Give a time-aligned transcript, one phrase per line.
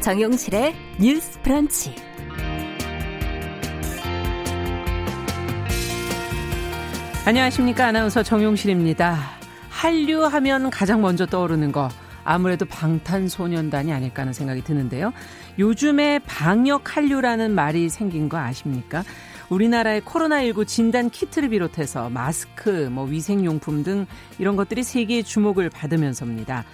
[0.00, 1.94] 정용실의 뉴스 프런치.
[7.26, 7.88] 안녕하십니까.
[7.88, 9.18] 아나운서 정용실입니다.
[9.68, 11.88] 한류 하면 가장 먼저 떠오르는 거
[12.24, 15.12] 아무래도 방탄소년단이 아닐까 하는 생각이 드는데요.
[15.58, 19.02] 요즘에 방역 한류라는 말이 생긴 거 아십니까?
[19.50, 24.06] 우리나라의 코로나19 진단 키트를 비롯해서 마스크, 뭐 위생용품 등
[24.38, 26.64] 이런 것들이 세계의 주목을 받으면서입니다.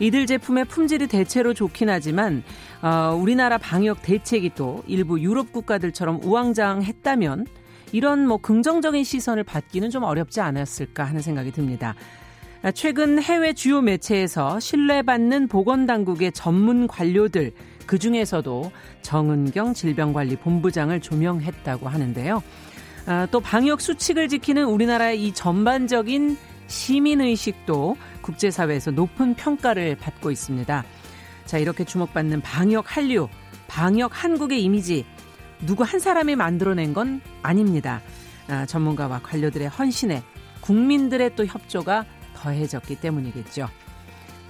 [0.00, 2.42] 이들 제품의 품질이 대체로 좋긴 하지만
[2.82, 7.46] 어, 우리나라 방역 대책이 또 일부 유럽 국가들처럼 우왕좌왕했다면
[7.92, 11.94] 이런 뭐 긍정적인 시선을 받기는 좀 어렵지 않았을까 하는 생각이 듭니다.
[12.74, 17.52] 최근 해외 주요 매체에서 신뢰받는 보건당국의 전문 관료들
[17.86, 18.70] 그 중에서도
[19.02, 22.42] 정은경 질병관리본부장을 조명했다고 하는데요.
[23.06, 26.36] 아, 또 방역 수칙을 지키는 우리나라의 이 전반적인
[26.66, 27.96] 시민의식도
[28.28, 30.84] 국제사회에서 높은 평가를 받고 있습니다.
[31.46, 33.28] 자, 이렇게 주목받는 방역 한류,
[33.68, 35.06] 방역 한국의 이미지,
[35.66, 38.02] 누구 한 사람이 만들어낸 건 아닙니다.
[38.48, 40.22] 아, 전문가와 관료들의 헌신에
[40.60, 42.04] 국민들의 또 협조가
[42.34, 43.68] 더해졌기 때문이겠죠.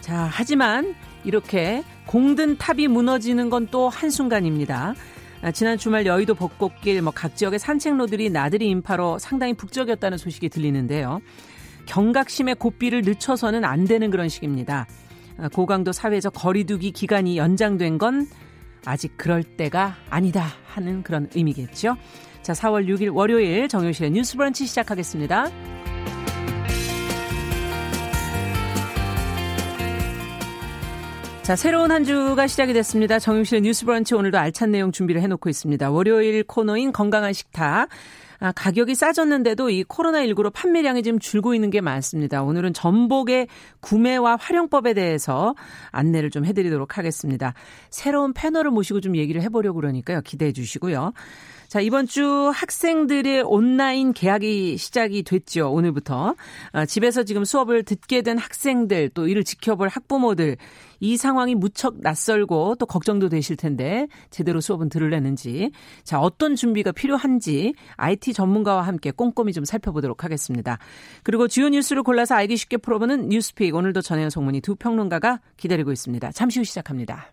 [0.00, 4.94] 자, 하지만 이렇게 공든 탑이 무너지는 건 또 한순간입니다.
[5.42, 11.20] 아, 지난 주말 여의도 벚꽃길 뭐 각 지역의 산책로들이 나들이 인파로 상당히 북적였다는 소식이 들리는데요.
[11.88, 14.86] 경각심의 고삐를 늦춰서는 안 되는 그런 식입니다.
[15.38, 18.26] 아, 고강도 사회적 거리두기 기간이 연장된 건
[18.84, 21.96] 아직 그럴 때가 아니다 하는 그런 의미겠죠.
[22.42, 25.50] 자, 4월 6일 월요일 정효실의 뉴스 브런치 시작하겠습니다.
[31.42, 33.18] 자, 새로운 한 주가 시작이 됐습니다.
[33.18, 35.90] 정용실의 뉴스 브런치 오늘도 알찬 내용 준비를 해놓고 있습니다.
[35.90, 37.88] 월요일 코너인 건강한 식탁.
[38.40, 42.42] 아, 가격이 싸졌는데도 이 코로나19로 판매량이 지금 줄고 있는 게 많습니다.
[42.42, 43.48] 오늘은 전복의
[43.80, 45.54] 구매와 활용법에 대해서
[45.90, 47.54] 안내를 좀 해드리도록 하겠습니다.
[47.90, 50.20] 새로운 패널을 모시고 좀 얘기를 해보려고 그러니까요.
[50.22, 51.12] 기대해 주시고요.
[51.68, 55.70] 자, 이번 주 학생들의 온라인 개학이 시작이 됐죠.
[55.70, 56.34] 오늘부터.
[56.72, 60.56] 아, 집에서 지금 수업을 듣게 된 학생들, 또 이를 지켜볼 학부모들,
[61.00, 65.70] 이 상황이 무척 낯설고 또 걱정도 되실 텐데 제대로 수업은 들으려는지
[66.02, 70.78] 자 어떤 준비가 필요한지 IT 전문가와 함께 꼼꼼히 좀 살펴보도록 하겠습니다.
[71.22, 76.32] 그리고 주요 뉴스를 골라서 알기 쉽게 풀어보는 뉴스픽 오늘도 전혜연 성문이 두 평론가가 기다리고 있습니다.
[76.32, 77.32] 잠시 후 시작합니다.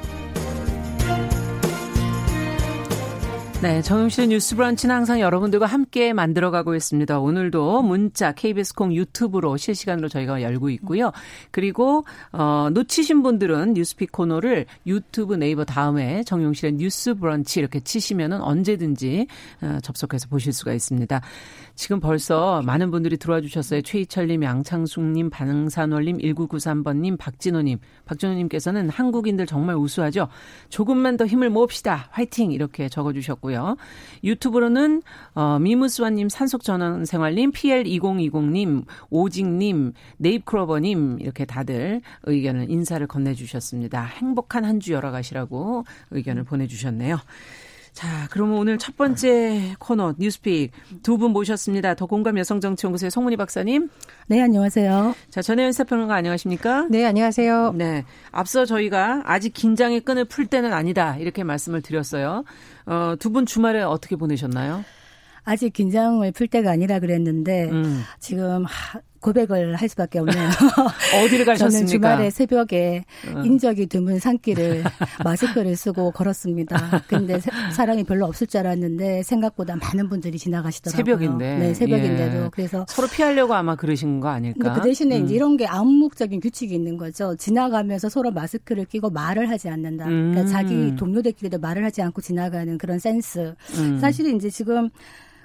[3.61, 7.19] 네, 정용실의 뉴스 브런치는 항상 여러분들과 함께 만들어가고 있습니다.
[7.19, 11.11] 오늘도 문자 KBS 콩 유튜브로 실시간으로 저희가 열고 있고요.
[11.51, 19.27] 그리고 어, 놓치신 분들은 뉴스픽 코너를 유튜브 네이버 다음에 정용실의 뉴스 브런치 이렇게 치시면은 언제든지
[19.61, 21.21] 어, 접속해서 보실 수가 있습니다.
[21.75, 23.83] 지금 벌써 많은 분들이 들어와 주셨어요.
[23.83, 27.77] 최희철님, 양창숙님, 반응산월님, 1993번님, 박진호님.
[28.05, 30.29] 박진호님께서는 한국인들 정말 우수하죠.
[30.69, 32.07] 조금만 더 힘을 모읍시다.
[32.09, 32.51] 화이팅!
[32.51, 33.50] 이렇게 적어주셨고요.
[34.23, 35.01] 유튜브로는
[35.33, 44.03] 어, 미무스와님, 산속전원생활님, PL2020님, 오직님, 네잎크로버님 이렇게 다들 의견을 인사를 건네주셨습니다.
[44.03, 47.17] 행복한 한 주 열어가시라고 의견을 보내주셨네요.
[47.93, 50.71] 자, 그러면 오늘 첫 번째 코너 뉴스 pick
[51.03, 51.93] 두 분 모셨습니다.
[51.93, 53.89] 더 공감 여성정치연구소의 송문희 박사님.
[54.27, 55.13] 네, 안녕하세요.
[55.29, 56.87] 자, 전혜연 시사평론가 안녕하십니까?
[56.89, 57.73] 네, 안녕하세요.
[57.75, 58.05] 네.
[58.31, 61.17] 앞서 저희가 아직 긴장의 끈을 풀 때는 아니다.
[61.17, 62.43] 이렇게 말씀을 드렸어요.
[62.85, 64.83] 어, 두 분 주말에 어떻게 보내셨나요?
[65.43, 68.03] 아직 긴장을 풀 때가 아니라 그랬는데 음.
[68.19, 68.65] 지금
[69.21, 70.49] 고백을 할 수밖에 없네요.
[71.23, 71.69] 어디를 가셨습니까?
[71.69, 73.41] 저는 주말에 새벽에 어.
[73.41, 74.83] 인적이 드문 산길을
[75.23, 77.03] 마스크를 쓰고 걸었습니다.
[77.07, 77.39] 근데
[77.71, 80.97] 사람이 별로 없을 줄 알았는데 생각보다 많은 분들이 지나가시더라고요.
[80.97, 81.57] 새벽인데.
[81.57, 82.45] 네, 새벽인데도.
[82.45, 82.49] 예.
[82.51, 84.73] 그래서 서로 피하려고 아마 그러신 거 아닐까?
[84.73, 85.25] 그 대신에 음.
[85.25, 87.35] 이제 이런 게 암묵적인 규칙이 있는 거죠.
[87.35, 90.05] 지나가면서 서로 마스크를 끼고 말을 하지 않는다.
[90.05, 90.47] 그러니까 음.
[90.47, 93.53] 자기 동료들끼리도 말을 하지 않고 지나가는 그런 센스.
[93.77, 93.99] 음.
[93.99, 94.89] 사실은 이제 지금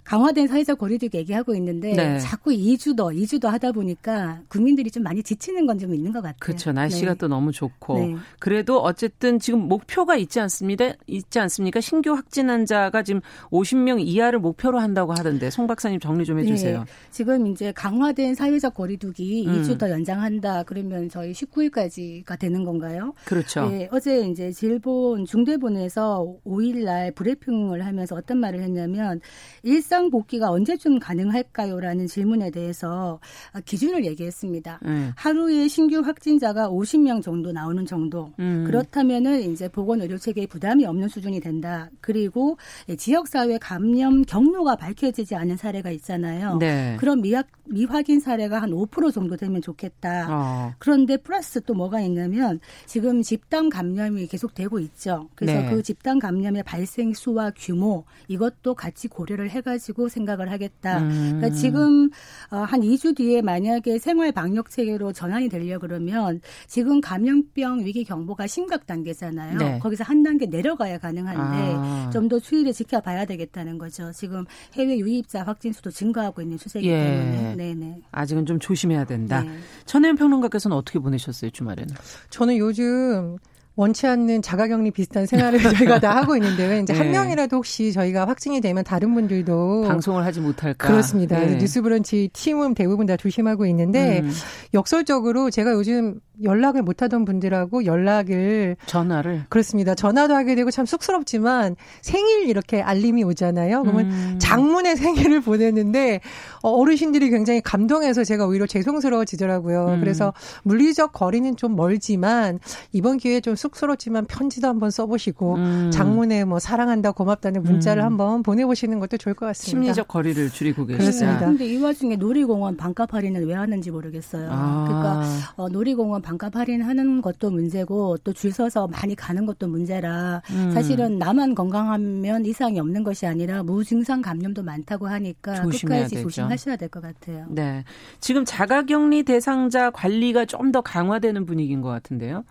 [0.07, 2.19] 강화된 사회적 거리두기 얘기하고 있는데 네.
[2.19, 6.37] 자꾸 2주도 2주도 하다 보니까 국민들이 좀 많이 지치는 건 좀 있는 것 같아요.
[6.41, 6.73] 그렇죠.
[6.73, 7.19] 날씨가 네.
[7.19, 8.17] 또 너무 좋고 네.
[8.39, 10.93] 그래도 어쨌든 지금 목표가 있지 않습니다.
[11.07, 11.81] 있지 않습니까?
[11.81, 13.21] 신규 확진 환자가 지금
[13.51, 16.79] 50명 이하를 목표로 한다고 하던데 송 박사님 정리 좀 해주세요.
[16.81, 16.85] 네.
[17.11, 19.63] 지금 이제 강화된 사회적 거리두기 음.
[19.63, 23.13] 2주 더 연장한다 그러면 저희 19일까지가 되는 건가요?
[23.25, 23.69] 그렇죠.
[23.69, 29.21] 네, 어제 이제 질본 중대본에서 5일날 브리핑을 하면서 어떤 말을 했냐면
[29.63, 33.19] 일상 복귀가 언제쯤 가능할까요라는 질문에 대해서
[33.65, 34.81] 기준을 얘기했습니다.
[34.85, 35.13] 음.
[35.17, 38.33] 하루에 신규 확진자가 50명 정도 나오는 정도.
[38.39, 38.65] 음.
[38.67, 41.89] 그렇다면은 이제 보건 의료 체계에 부담이 없는 수준이 된다.
[42.01, 42.57] 그리고
[42.99, 46.59] 지역 사회 감염 경로가 밝혀지지 않은 사례가 있잖아요.
[46.59, 46.97] 네.
[46.99, 50.27] 그런 미확, 미확인 사례가 한 5% 정도 되면 좋겠다.
[50.31, 50.75] 어.
[50.79, 55.29] 그런데 플러스 또 뭐가 있냐면 지금 집단 감염이 계속 되고 있죠.
[55.35, 55.71] 그래서 네.
[55.71, 60.99] 그 집단 감염의 발생 수와 규모 이것도 같이 고려를 해가지고 생각을 하겠다.
[60.99, 61.37] 음.
[61.37, 62.11] 그러니까 지금
[62.51, 68.47] 어, 한 2주 뒤에 만약에 생활 방역 체계로 전환이 되려 그러면 지금 감염병 위기 경보가
[68.47, 69.59] 심각 단계잖아요.
[69.59, 69.79] 네.
[69.79, 72.11] 거기서 한 단계 내려가야 가능한데 아.
[72.13, 74.13] 좀더 추이를 지켜봐야 되겠다는 거죠.
[74.13, 74.45] 지금
[74.75, 77.05] 해외 유입자 확진 수도 증가하고 있는 추세이기 예.
[77.05, 78.01] 때문에 네네.
[78.13, 79.43] 아직은 좀 조심해야 된다.
[79.43, 79.51] 네.
[79.85, 81.95] 천혜연 평론가께서는 어떻게 보내셨어요 주말에는?
[82.31, 83.39] 저는 요즘
[83.77, 86.81] 원치 않는 자가격리 비슷한 생활을 저희가 다 하고 있는데요.
[86.81, 86.99] 이제 네.
[86.99, 90.89] 한 명이라도 혹시 저희가 확진이 되면 다른 분들도 방송을 하지 못할까.
[90.89, 91.39] 그렇습니다.
[91.39, 91.57] 네.
[91.57, 94.33] 뉴스브런치 팀은 대부분 다 조심하고 있는데 음.
[94.73, 99.95] 역설적으로 제가 요즘 연락을 못 하던 분들하고 연락을 전화를 그렇습니다.
[99.95, 103.83] 전화도 하게 되고 참 쑥스럽지만 생일 이렇게 알림이 오잖아요.
[103.83, 104.37] 그러면 음.
[104.39, 106.21] 장문의 생일을 보냈는데
[106.63, 109.95] 어, 어르신들이 굉장히 감동해서 제가 오히려 죄송스러워지더라고요.
[109.95, 110.01] 음.
[110.01, 110.33] 그래서
[110.65, 112.59] 물리적 거리는 좀 멀지만
[112.93, 115.91] 이번 기회에 좀 쑥스럽지만 편지도 한번 써보시고 음.
[115.93, 118.07] 장문에 뭐 사랑한다 고맙다는 문자를 음.
[118.07, 119.71] 한번 보내보시는 것도 좋을 것 같습니다.
[119.71, 121.03] 심리적 거리를 줄이고 계시다.
[121.03, 121.39] 그렇습니다.
[121.39, 124.49] 그런데 이 와중에 놀이공원 반값 할인을 왜 하는지 모르겠어요.
[124.51, 124.85] 아.
[124.87, 125.23] 그러니까
[125.57, 130.71] 어, 놀이공원 반값 할인하는 것도 문제고 또 줄 서서 많이 가는 것도 문제라 음.
[130.73, 137.01] 사실은 나만 건강하면 이상이 없는 것이 아니라 무증상 감염도 많다고 하니까 끝까지 조심하셔야 될 것
[137.03, 137.47] 같아요.
[137.49, 137.85] 네.
[138.21, 142.43] 지금 자가격리 대상자 관리가 좀 더 강화되는 분위기인 것 같은데요.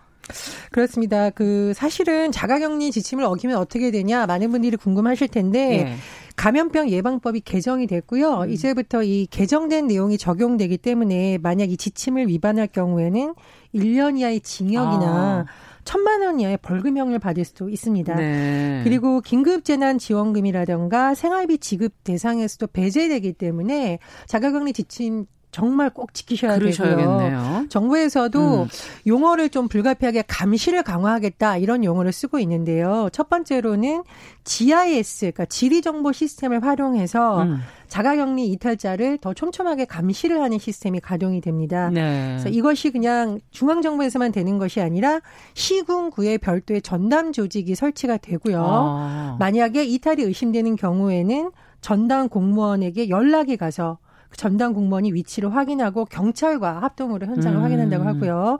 [0.71, 1.29] 그렇습니다.
[1.29, 5.95] 그 사실은 자가격리 지침을 어기면 어떻게 되냐 많은 분들이 궁금하실 텐데 네.
[6.35, 8.41] 감염병 예방법이 개정이 됐고요.
[8.41, 8.49] 음.
[8.49, 13.33] 이제부터 이 개정된 내용이 적용되기 때문에 만약 이 지침을 위반할 경우에는
[13.73, 15.45] 1년 이하의 징역이나 아.
[15.85, 18.15] 천만 원 이하의 벌금형을 받을 수도 있습니다.
[18.15, 18.81] 네.
[18.83, 27.67] 그리고 긴급재난지원금이라던가 생활비 지급 대상에서도 배제되기 때문에 자가격리 지침 정말 꼭 지키셔야 되고요.
[27.69, 28.67] 정부에서도 음.
[29.07, 33.07] 용어를 좀 불가피하게 감시를 강화하겠다 이런 용어를 쓰고 있는데요.
[33.13, 34.03] 첫 번째로는
[34.43, 37.61] GIS, 그러니까 지리 정보 시스템을 활용해서 음.
[37.87, 41.89] 자가격리 이탈자를 더 촘촘하게 감시를 하는 시스템이 가동이 됩니다.
[41.89, 42.31] 네.
[42.31, 45.21] 그래서 이것이 그냥 중앙 정부에서만 되는 것이 아니라
[45.53, 48.61] 시군구에 별도의 전담 조직이 설치가 되고요.
[48.61, 49.37] 아.
[49.39, 53.99] 만약에 이탈이 의심되는 경우에는 전담 공무원에게 연락이 가서
[54.37, 57.63] 전담 공무원이 위치를 확인하고 경찰과 합동으로 현장을 음.
[57.63, 58.59] 확인한다고 하고요.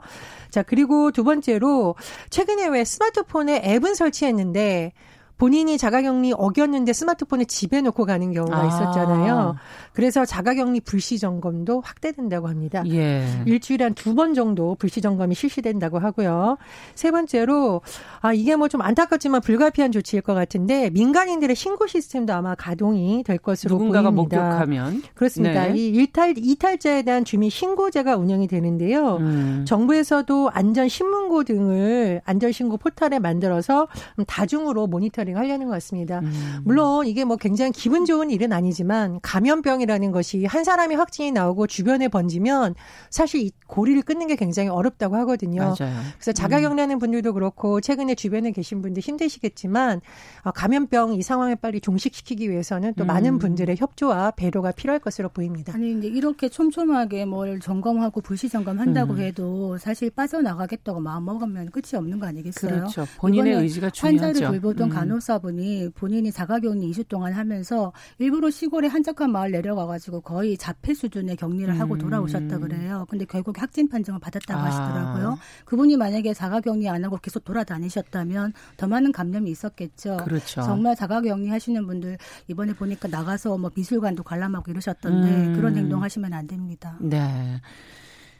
[0.50, 1.94] 자, 그리고 두 번째로
[2.30, 4.92] 최근에 왜 스마트폰에 앱은 설치했는데
[5.38, 8.66] 본인이 자가격리 어겼는데 스마트폰을 집에 놓고 가는 경우가 아.
[8.66, 9.56] 있었잖아요.
[9.92, 12.82] 그래서 자가격리 불시 점검도 확대된다고 합니다.
[12.88, 13.26] 예.
[13.46, 16.56] 일주일에 한 두 번 정도 불시 점검이 실시된다고 하고요.
[16.94, 17.82] 세 번째로
[18.22, 23.38] 아 이게 뭐 좀 안타깝지만 불가피한 조치일 것 같은데 민간인들의 신고 시스템도 아마 가동이 될
[23.38, 24.38] 것으로 누군가가 보입니다.
[24.42, 25.66] 목격하면 그렇습니다.
[25.68, 25.76] 네.
[25.76, 29.16] 이 일탈 이탈자에 대한 주민 신고제가 운영이 되는데요.
[29.18, 29.64] 음.
[29.68, 33.86] 정부에서도 안전 신문고 등을 안전 신고 포털에 만들어서
[34.26, 36.20] 다중으로 모니터 모니터링 하려는 것 같습니다.
[36.20, 36.60] 음.
[36.64, 42.08] 물론 이게 뭐 굉장히 기분 좋은 일은 아니지만 감염병이라는 것이 한 사람이 확진이 나오고 주변에
[42.08, 42.74] 번지면
[43.10, 45.74] 사실 이 고리를 끊는 게 굉장히 어렵다고 하거든요.
[45.78, 45.94] 맞아요.
[46.14, 46.98] 그래서 자가격리하는 음.
[46.98, 50.00] 분들도 그렇고 최근에 주변에 계신 분들 힘드시겠지만
[50.42, 53.06] 어, 감염병 이 상황을 빨리 종식시키기 위해서는 또 음.
[53.08, 55.74] 많은 분들의 협조와 배려가 필요할 것으로 보입니다.
[55.74, 59.18] 아니 근데 이렇게 촘촘하게 뭘 점검하고 불시 점검한다고 음.
[59.18, 62.70] 해도 사실 빠져나가겠다고 마음 먹으면 끝이 없는 거 아니겠어요?
[62.70, 63.06] 그렇죠.
[63.18, 64.24] 본인의 의지가 중요하죠.
[64.24, 64.94] 환자를 돌보던 음.
[64.94, 71.36] 간호 간호사분이 본인이 자가격리 2주 동안 하면서 일부러 시골에 한적한 마을 내려가가지고 거의 자폐 수준의
[71.36, 71.80] 격리를 음.
[71.80, 73.06] 하고 돌아오셨다 그래요.
[73.08, 74.64] 근데 결국 확진 판정을 받았다고 아.
[74.64, 75.38] 하시더라고요.
[75.64, 80.18] 그분이 만약에 자가격리 안 하고 계속 돌아다니셨다면 더 많은 감염이 있었겠죠.
[80.18, 80.62] 그렇죠.
[80.62, 82.18] 정말 자가격리 하시는 분들
[82.48, 85.56] 이번에 보니까 나가서 뭐 미술관도 관람하고 이러셨던데 음.
[85.56, 86.96] 그런 행동 하시면 안 됩니다.
[87.00, 87.60] 네.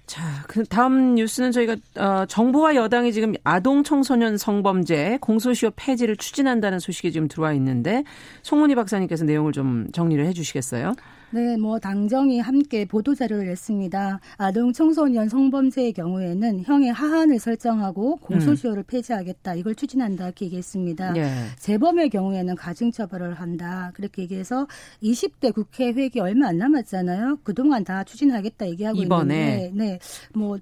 [0.07, 6.79] 자, 그 다음 뉴스는 저희가 어, 정부와 여당이 지금 아동 청소년 성범죄 공소시효 폐지를 추진한다는
[6.79, 8.05] 소식이 지금 들어와 있는데
[8.43, 10.95] 송문희 박사님께서 내용을 좀 정리를 해주시겠어요?
[11.31, 14.21] 네, 뭐 당정이 함께 보도 자료를 냈습니다.
[14.37, 18.85] 아동 청소년 성범죄의 경우에는 형의 하한을 설정하고 공소시효를 음.
[18.87, 19.55] 폐지하겠다.
[19.55, 21.17] 이걸 추진한다 이렇게 얘기했습니다.
[21.17, 21.29] 예.
[21.59, 23.91] 재범의 경우에는 가중 처벌을 한다.
[23.95, 24.67] 그렇게 얘기해서
[25.03, 27.41] 20대 국회 회기 얼마 안 남았잖아요.
[27.43, 29.67] 그동안 다 추진하겠다 얘기하고 이번에.
[29.67, 29.99] 있는데 네.
[30.35, 30.59] 뭐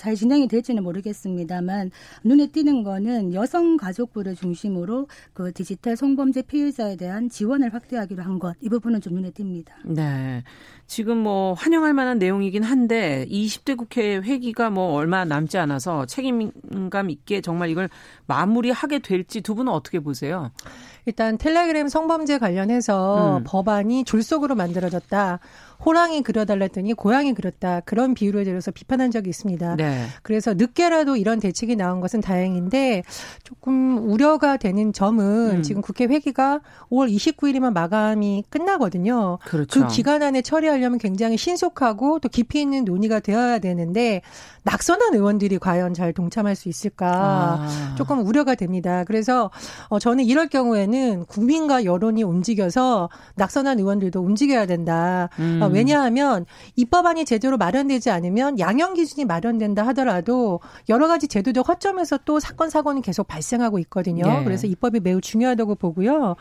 [0.00, 1.90] 잘 진행이 될지는 모르겠습니다만
[2.24, 8.54] 눈에 띄는 거는 여성 가족부를 중심으로 그 디지털 성범죄 피해자에 대한 지원을 확대하기로 한 것
[8.62, 9.66] 이 부분은 좀 눈에 띕니다.
[9.84, 10.42] 네.
[10.86, 17.42] 지금 뭐 환영할 만한 내용이긴 한데 20대 국회 회기가 뭐 얼마 남지 않아서 책임감 있게
[17.42, 17.90] 정말 이걸
[18.26, 20.50] 마무리하게 될지 두 분은 어떻게 보세요?
[21.06, 23.44] 일단 텔레그램 성범죄 관련해서 음.
[23.46, 25.38] 법안이 졸속으로 만들어졌다.
[25.84, 27.80] 호랑이 그려달랬더니 고양이 그렸다.
[27.80, 29.76] 그런 비유를 들어서 비판한 적이 있습니다.
[29.76, 30.06] 네.
[30.22, 33.02] 그래서 늦게라도 이런 대책이 나온 것은 다행인데
[33.44, 35.62] 조금 우려가 되는 점은 음.
[35.62, 36.60] 지금 국회 회기가
[36.90, 39.38] 5월 29일이면 마감이 끝나거든요.
[39.44, 39.80] 그렇죠.
[39.80, 44.20] 그 기간 안에 처리하려면 굉장히 신속하고 또 깊이 있는 논의가 되어야 되는데
[44.64, 47.94] 낙선한 의원들이 과연 잘 동참할 수 있을까 아.
[47.96, 49.04] 조금 우려가 됩니다.
[49.04, 49.50] 그래서
[49.88, 55.30] 어, 저는 이럴 경우에는 국민과 여론이 움직여서 낙선한 의원들도 움직여야 된다.
[55.38, 55.58] 음.
[55.70, 56.46] 어, 왜냐하면
[56.76, 63.02] 입법안이 제대로 마련되지 않으면 양형 기준이 마련된다 하더라도 여러 가지 제도적 허점에서 또 사건 사고는
[63.02, 64.24] 계속 발생하고 있거든요.
[64.26, 64.44] 네.
[64.44, 66.36] 그래서 입법이 매우 중요하다고 보고요.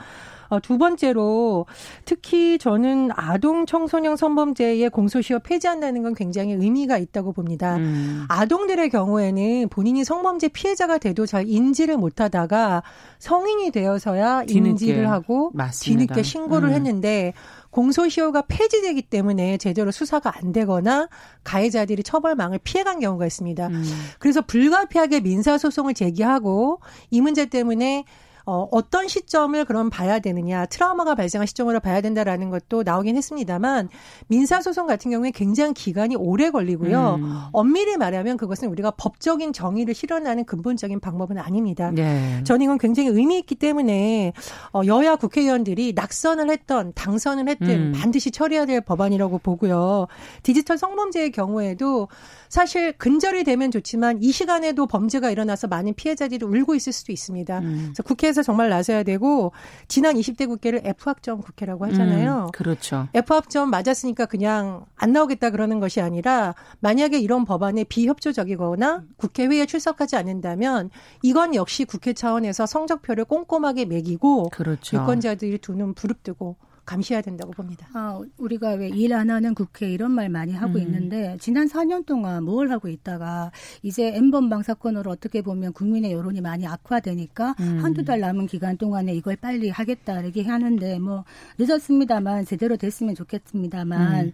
[0.50, 1.66] 어, 두 번째로
[2.06, 7.78] 특히 저는 아동 청소년 성범죄의 공소시효 폐지한다는 건 굉장히 의미가 있다고 봅니다.
[7.78, 8.26] 음.
[8.28, 12.84] 아동들의 경우에는 본인이 성범죄 피해자가 돼도 잘 인지를 못하다가
[13.20, 14.70] 성인이 되어서야 뒤늦게.
[14.70, 16.06] 인지를 하고 맞습니다.
[16.14, 16.74] 뒤늦게 신고를 음.
[16.74, 17.34] 했는데
[17.72, 21.08] 공소시효가 폐지되기 때문에 제대로 수사가 안 되거나
[21.44, 23.68] 가해자들이 처벌망을 피해간 경우가 있습니다.
[23.68, 23.84] 음.
[24.18, 26.80] 그래서 불가피하게 민사소송을 제기하고
[27.12, 28.06] 이 문제 때문에
[28.50, 33.90] 어, 어떤 시점을 그럼 봐야 되느냐, 트라우마가 발생한 시점으로 봐야 된다라는 것도 나오긴 했습니다만
[34.28, 37.20] 민사소송 같은 경우에 굉장히 기간이 오래 걸리고요.
[37.20, 37.40] 음.
[37.52, 41.92] 엄밀히 말하면 그것은 우리가 법적인 정의를 실현하는 근본적인 방법은 아닙니다.
[41.92, 42.44] 네.
[42.44, 44.34] 저는 이건 굉장히 의미 있기 때문에
[44.74, 47.94] 어, 여야 국회의원들이 낙선을 했던 당선을 했든 음.
[47.96, 50.08] 반드시 처리해야 될 법안이라고 보고요.
[50.42, 52.08] 디지털 성범죄의 경우에도
[52.50, 57.60] 사실 근절이 되면 좋지만 이 시간에도 범죄가 일어나서 많은 피해자들이 울고 있을 수도 있습니다.
[57.60, 57.82] 음.
[57.90, 59.52] 그래서 국회에서 정말 나서야 되고
[59.88, 62.46] 지난 20대 국회를 F학점 국회라고 하잖아요.
[62.48, 63.08] 음, 그렇죠.
[63.14, 70.16] F학점 맞았으니까 그냥 안 나오겠다 그러는 것이 아니라 만약에 이런 법안에 비협조적이거나 국회 회의에 출석하지
[70.16, 70.90] 않는다면
[71.22, 74.98] 이건 역시 국회 차원에서 성적표를 꼼꼼하게 매기고 그렇죠.
[74.98, 76.58] 유권자들이 두눈 부릅뜨고
[76.90, 77.88] 감시해야 된다고 봅니다.
[77.94, 80.82] 아, 우리가 왜 일 안 하는 국회 이런 말 많이 하고 음.
[80.82, 83.52] 있는데 지난 4년 동안 뭘 하고 있다가
[83.84, 87.80] 이제 엠번방 사건으로 어떻게 보면 국민의 여론이 많이 악화되니까 음.
[87.84, 91.24] 한두 달 남은 기간 동안에 이걸 빨리 하겠다 이렇게 하는데 뭐
[91.58, 94.32] 늦었습니다만 제대로 됐으면 좋겠습니다만 음.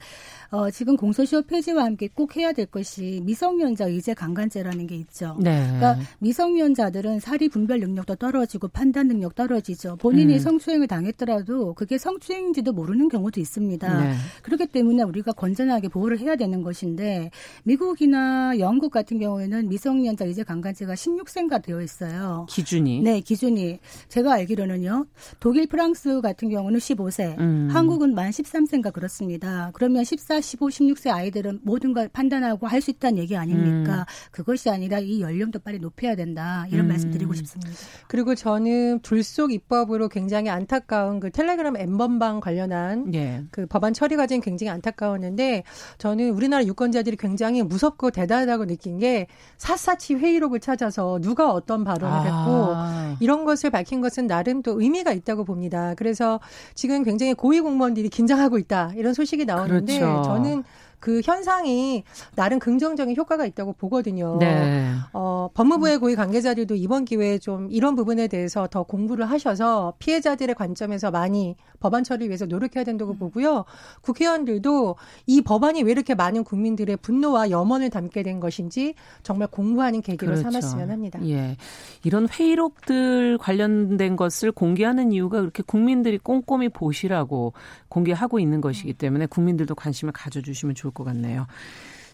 [0.52, 5.36] 어, 지금 공소시효 폐지와 함께 꼭 해야 될 것이 미성년자 의제 강간죄라는 게 있죠.
[5.40, 5.64] 네.
[5.66, 9.98] 그러니까 미성년자들은 사리 분별 능력도 떨어지고 판단 능력 떨어지죠.
[9.98, 10.40] 본인이 음.
[10.40, 14.00] 성추행을 당했더라도 그게 성추행 인지도 모르는 경우도 있습니다.
[14.04, 14.14] 네.
[14.42, 17.32] 그렇기 때문에 우리가 건전하게 보호를 해야 되는 것인데
[17.64, 22.46] 미국이나 영국 같은 경우에는 미성년자 의제 강간죄가 16세인가 되어 있어요.
[22.50, 23.02] 기준이.
[23.02, 23.80] 네, 기준이.
[24.08, 25.06] 제가 알기로는요.
[25.40, 27.68] 독일, 프랑스 같은 경우는 15세, 음.
[27.72, 29.72] 한국은 만 13세인가 그렇습니다.
[29.74, 34.02] 그러면 14, 15, 16세 아이들은 모든 걸 판단하고 할 수 있다는 얘기 아닙니까?
[34.02, 34.06] 음.
[34.32, 36.68] 그것이 아니라 이 연령도 빨리 높여야 된다.
[36.70, 36.90] 이런 음.
[36.90, 37.72] 말씀 드리고 싶습니다.
[38.08, 43.44] 그리고 저는 불속 입법으로 굉장히 안타까운 그 텔레그램 엠번방 관련한 예.
[43.52, 45.64] 그 법안 처리 과정이 굉장히 안타까웠는데
[45.98, 49.28] 저는 우리나라 유권자들이 굉장히 무섭고 대단하다고 느낀 게
[49.58, 52.22] 샅샅이 회의록을 찾아서 누가 어떤 발언을 아.
[52.22, 55.94] 했고 이런 것을 밝힌 것은 나름 또 의미가 있다고 봅니다.
[55.96, 56.40] 그래서
[56.74, 60.24] 지금 굉장히 고위 공무원들이 긴장하고 있다 이런 소식이 나오는데 그렇죠.
[60.24, 60.64] 저는
[61.06, 64.38] 그 현상이 나름 긍정적인 효과가 있다고 보거든요.
[64.40, 64.92] 네.
[65.14, 71.12] 어, 법무부의 고위 관계자들도 이번 기회에 좀 이런 부분에 대해서 더 공부를 하셔서 피해자들의 관점에서
[71.12, 73.20] 많이 법안 처리 위해서 노력해야 된다고 음.
[73.20, 73.66] 보고요.
[74.02, 74.96] 국회의원들도
[75.28, 80.50] 이 법안이 왜 이렇게 많은 국민들의 분노와 염원을 담게 된 것인지 정말 공부하는 계기로 그렇죠.
[80.50, 81.20] 삼았으면 합니다.
[81.28, 81.56] 예.
[82.04, 87.54] 이런 회의록들 관련된 것을 공개하는 이유가 그렇게 국민들이 꼼꼼히 보시라고
[87.90, 91.46] 공개하고 있는 것이기 때문에 국민들도 관심을 가져주시면 좋을 것 같네요.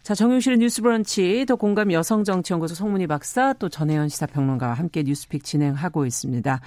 [0.03, 6.05] 자, 정용실의 뉴스 브런치, 더 공감 여성정치연구소 송문희 박사, 또 전혜연 시사평론가와 함께 뉴스픽 진행하고
[6.05, 6.59] 있습니다.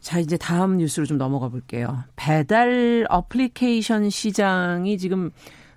[0.00, 2.04] 자, 이제 다음 뉴스로 좀 넘어가 볼게요.
[2.16, 5.30] 배달 어플리케이션 시장이 지금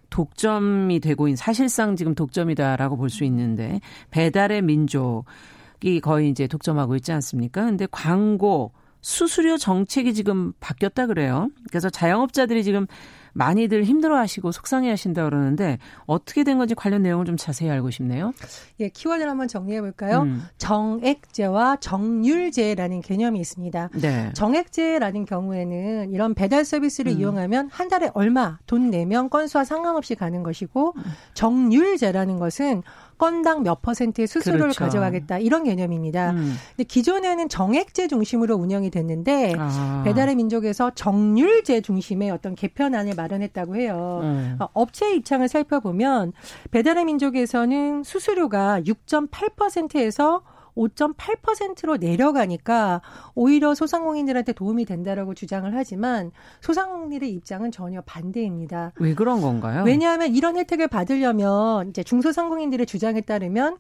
[0.10, 3.82] 독점이 되고 있는 사실상 지금 독점이다라고 볼 수 있는데
[4.12, 7.66] 배달의 민족이 거의 이제 독점하고 있지 않습니까?
[7.66, 11.50] 근데 광고 수수료 정책이 지금 바뀌었다 그래요.
[11.70, 12.88] 그래서 자영업자들이 지금
[13.36, 18.34] 많이들 힘들어하시고 속상해하신다 그러는데 어떻게 된 건지 관련 내용을 좀 자세히 알고 싶네요.
[18.80, 20.22] 예, 키워드를 한번 정리해 볼까요?
[20.22, 20.42] 음.
[20.58, 23.90] 정액제와 정률제라는 개념이 있습니다.
[23.96, 24.32] 네.
[24.34, 27.20] 정액제라는 경우에는 이런 배달 서비스를 음.
[27.20, 31.04] 이용하면 한 달에 얼마 돈 내면 건수와 상관없이 가는 것이고 음.
[31.34, 32.84] 정률제라는 것은
[33.18, 34.80] 건당 몇 퍼센트의 수수료를 그렇죠.
[34.80, 36.32] 가져가겠다 이런 개념입니다.
[36.32, 36.54] 음.
[36.76, 40.02] 근데 기존에는 정액제 중심으로 운영이 됐는데 아.
[40.06, 44.20] 배달의 민족에서 정률제 중심의 어떤 개편안을 마련했다고 해요.
[44.24, 44.58] 음.
[44.74, 46.34] 업체 입장을 살펴보면
[46.72, 50.42] 배달의 민족에서는 수수료가 6.8%에서
[50.76, 53.02] 5.8%로 내려가니까
[53.34, 58.94] 오히려 소상공인들한테 도움이 된다라고 주장을 하지만 소상공인들의 입장은 전혀 반대입니다.
[58.98, 59.84] 왜 그런 건가요?
[59.84, 63.78] 왜냐하면 이런 혜택을 받으려면 이제 중소상공인들의 주장에 따르면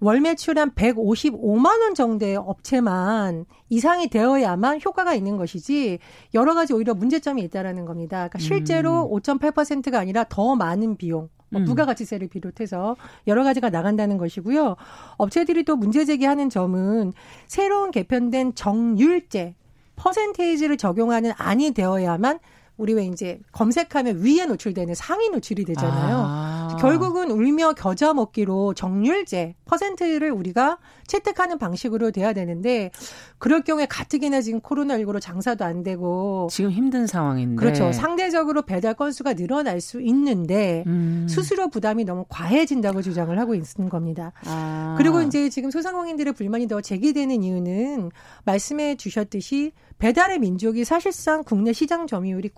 [0.00, 5.98] 월 매출 한 155만 원 정도의 업체만 이상이 되어야만 효과가 있는 것이지
[6.34, 8.28] 여러 가지 오히려 문제점이 있다라는 겁니다.
[8.28, 9.18] 그러니까 실제로 음.
[9.18, 11.64] 5.8%가 아니라 더 많은 비용 뭐 음.
[11.64, 14.76] 부가가치세를 비롯해서 여러 가지가 나간다는 것이고요.
[15.16, 17.12] 업체들이 또 문제 제기하는 점은
[17.46, 19.54] 새로운 개편된 정률제
[19.96, 22.38] 퍼센테이지를 적용하는 안이 되어야만
[22.76, 26.16] 우리 왜 이제 검색하면 위에 노출되는 상위 노출이 되잖아요.
[26.26, 26.47] 아.
[26.76, 32.90] 결국은 울며 겨자 먹기로 정률제 퍼센트를 우리가 채택하는 방식으로 돼야 되는데
[33.38, 37.92] 그럴 경우에 가뜩이나 지금 코로나19로 장사도 안 되고 지금 힘든 상황인데 그렇죠.
[37.92, 41.26] 상대적으로 배달 건수가 늘어날 수 있는데 음.
[41.28, 44.32] 수수료 부담이 너무 과해진다고 주장을 하고 있는 겁니다.
[44.46, 44.94] 아.
[44.98, 48.10] 그리고 이제 지금 소상공인들의 불만이 더 제기되는 이유는
[48.44, 52.50] 말씀해 주셨듯이 배달의 민족이 사실상 국내 시장 점유율이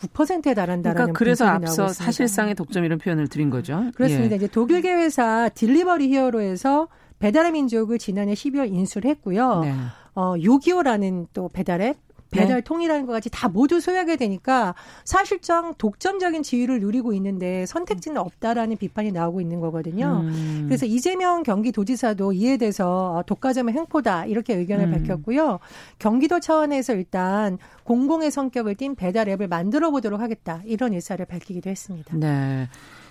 [0.00, 3.90] 99%에 달한다라는 그러니까 그래서 앞서 사실상의 독점 이런 표현을 드린 거죠.
[3.94, 4.32] 그렇습니다.
[4.32, 4.36] 예.
[4.36, 6.88] 이제 독일 계 회사 딜리버리 히어로에서
[7.18, 9.60] 배달의 민족을 지난해 12월 인수를 했고요.
[9.60, 9.74] 네.
[10.14, 11.96] 어, 요기요라는 또 배달앱
[12.30, 18.76] 배달 통이라는 것 같이 다 모두 소유하게 되니까 사실상 독점적인 지위를 누리고 있는데 선택지는 없다라는
[18.76, 20.22] 비판이 나오고 있는 거거든요.
[20.24, 20.64] 음.
[20.66, 24.90] 그래서 이재명 경기도지사도 이에 대해서 독과점의 횡포다 이렇게 의견을 음.
[24.92, 25.58] 밝혔고요.
[25.98, 32.16] 경기도 차원에서 일단 공공의 성격을 띤 배달 앱을 만들어 보도록 하겠다 이런 의사를 밝히기도 했습니다.
[32.16, 32.68] 네.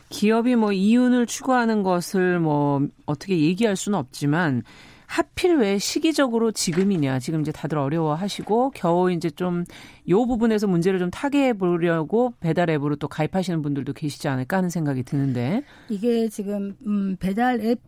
[0.10, 4.64] 기업이 뭐 이윤을 추구하는 것을 뭐 어떻게 얘기할 수는 없지만
[5.08, 7.18] 하필 왜 시기적으로 지금이냐.
[7.20, 9.66] 지금 이제 다들 어려워하시고 겨우 이제 좀
[10.10, 15.04] 요 부분에서 문제를 좀 타개해 보려고 배달 앱으로 또 가입하시는 분들도 계시지 않을까 하는 생각이
[15.04, 17.80] 드는데 이게 지금 음 배달 앱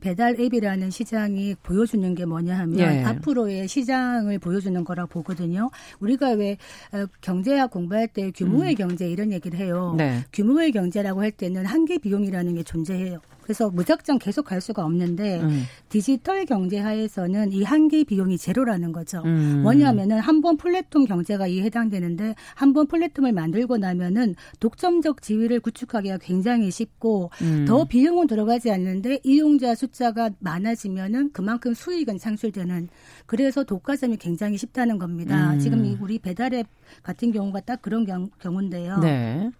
[0.00, 3.02] 배달 앱이라는 시장이 보여주는 게 뭐냐 하면 예.
[3.04, 5.70] 앞으로의 시장을 보여주는 거라 보거든요.
[5.98, 6.52] 우리가 왜
[6.92, 8.76] 어, 경제학 공부할 때 규모의 음.
[8.76, 9.94] 경제 이런 얘기를 해요.
[9.98, 10.24] 네.
[10.32, 13.18] 규모의 경제라고 할 때는 한계 비용이라는 게 존재해요.
[13.48, 15.62] 그래서 무작정 계속 갈 수가 없는데 음.
[15.88, 19.22] 디지털 경제 하에서는 이 한계 비용이 제로라는 거죠.
[19.24, 19.62] 음.
[19.62, 26.18] 뭐냐면은 한 번 플랫폼 경제가 이에 해당되는데 한 번 플랫폼을 만들고 나면은 독점적 지위를 구축하기가
[26.18, 27.64] 굉장히 쉽고 음.
[27.66, 32.88] 더 비용은 들어가지 않는데 이용자 숫자가 많아지면은 그만큼 수익은 창출되는
[33.24, 35.54] 그래서 독과점이 굉장히 쉽다는 겁니다.
[35.54, 35.58] 음.
[35.58, 36.66] 지금 우리 배달앱
[37.02, 38.98] 같은 경우가 딱 그런 경, 경우인데요.
[38.98, 39.50] 네.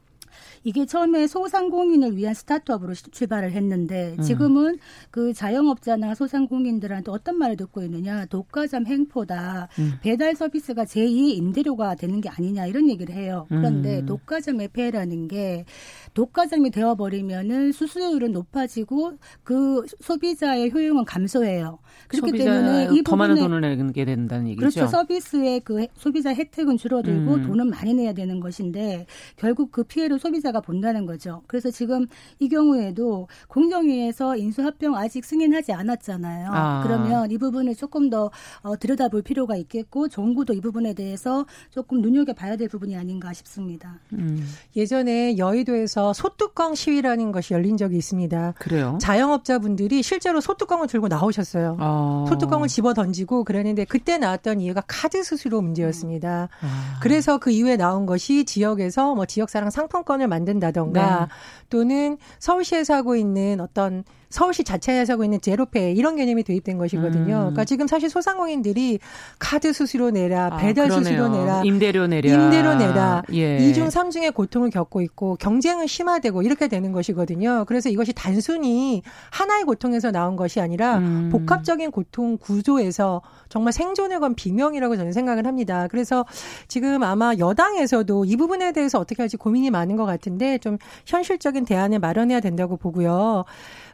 [0.69, 4.23] 이게 처음에 소상공인을 위한 스타트업으로 출발을 했는데 음.
[4.23, 4.79] 지금은 음.
[5.11, 9.95] 그 자영업자나 소상공인들한테 어떤 말을 듣고 있느냐 독과점 행포다 음.
[10.03, 13.47] 배달 서비스가 제2의 임대료가 되는 게 아니냐 이런 얘기를 해요.
[13.49, 14.07] 그런데 음.
[14.07, 15.65] 독과점 회폐라는 게
[16.13, 21.79] 독과점이 되어버리면은 수수료율은 높아지고 그 소비자의 효용은 감소해요.
[22.09, 24.61] 그렇기 때문에 이더 많은 돈을 내게 된다는 얘기죠.
[24.61, 24.87] 그렇죠.
[24.87, 27.47] 서비스의 그 소비자 혜택은 줄어들고 음.
[27.47, 31.43] 돈은 많이 내야 되는 것인데 결국 그 피해를 소비자가 본다는 거죠.
[31.47, 32.07] 그래서 지금
[32.39, 36.51] 이 경우에도 공정위에서 인수합병 아직 승인하지 않았잖아요.
[36.53, 36.83] 아.
[36.83, 38.31] 그러면 이 부분을 조금 더
[38.63, 43.99] 어, 들여다볼 필요가 있겠고 정부도 이 부분에 대해서 조금 눈여겨봐야 될 부분이 아닌가 싶습니다.
[44.13, 44.47] 음.
[44.77, 48.55] 예전에 여의도에서 소뚜껑 시위라는 것이 열린 적이 있습니다.
[48.59, 48.99] 그래요?
[49.01, 51.77] 자영업자분들이 실제로 소뚜껑을 들고 나오셨어요.
[51.81, 52.25] 아.
[52.29, 56.49] 소뚜껑을 집어 던지고 그랬는데 그때 나왔던 이유가 카드 수수료 문제였습니다.
[56.61, 56.99] 아.
[57.03, 61.27] 그래서 그 이후에 나온 것이 지역에서 뭐 지역사랑 상품권을 만 든다던가 네.
[61.71, 67.35] 또는 서울시에서 하고 있는 어떤 서울시 자체에서 하고 있는 제로페이 이런 개념이 도입된 것이거든요.
[67.35, 67.41] 음.
[67.41, 68.99] 그러니까 지금 사실 소상공인들이
[69.39, 73.59] 카드 수수료 내라, 아, 배달 아, 수수료 내라, 임대료 내라, 임대료 내라 예.
[73.59, 77.65] 2중 3중의 고통을 겪고 있고 경쟁은 심화되고 이렇게 되는 것이거든요.
[77.67, 81.29] 그래서 이것이 단순히 하나의 고통에서 나온 것이 아니라 음.
[81.31, 85.89] 복합적인 고통 구조에서 정말 생존을 건 비명이라고 저는 생각을 합니다.
[85.91, 86.27] 그래서
[86.69, 91.99] 지금 아마 여당에서도 이 부분에 대해서 어떻게 할지 고민이 많은 것 같은데 좀 현실적인 대안을
[91.99, 93.45] 마련해야 된다고 보고요.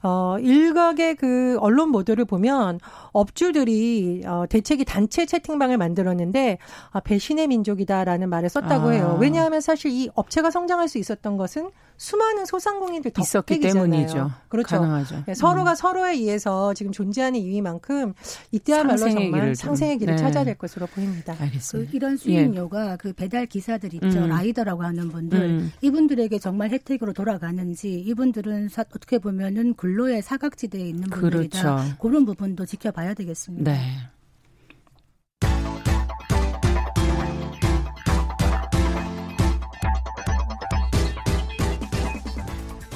[0.04, 2.78] 어, 일각의 그 언론 보도를 보면
[3.12, 6.58] 업주들이 어, 대책이 단체 채팅방을 만들었는데
[6.90, 8.92] 아, 배신의 민족이다라는 말을 썼다고 아.
[8.92, 9.16] 해요.
[9.18, 14.30] 왜냐하면 사실 이 업체가 성장할 수 있었던 것은 수많은 소상공인들 있었기 때문이죠.
[14.48, 14.76] 그렇죠.
[14.76, 15.24] 가능하죠.
[15.26, 15.74] 네, 서로가 음.
[15.74, 18.14] 서로에 의해서 지금 존재하는 이유만큼
[18.50, 20.22] 이때야말로 정말 길을 상생의 길을 네.
[20.22, 21.36] 찾아야 될 것으로 보입니다.
[21.38, 21.90] 알겠습니다.
[21.90, 22.96] 그 이런 수익료가 예.
[22.96, 24.24] 그 배달 기사들 있죠.
[24.24, 24.28] 음.
[24.28, 25.72] 라이더라고 하는 분들 음.
[25.80, 31.62] 이분들에게 정말 혜택으로 돌아가는지 이분들은 사, 어떻게 보면은 근로의 사각지대에 있는 분들이다.
[31.62, 31.96] 그렇죠.
[32.00, 33.72] 그런 부분도 지켜봐야 되겠습니다.
[33.72, 33.80] 네.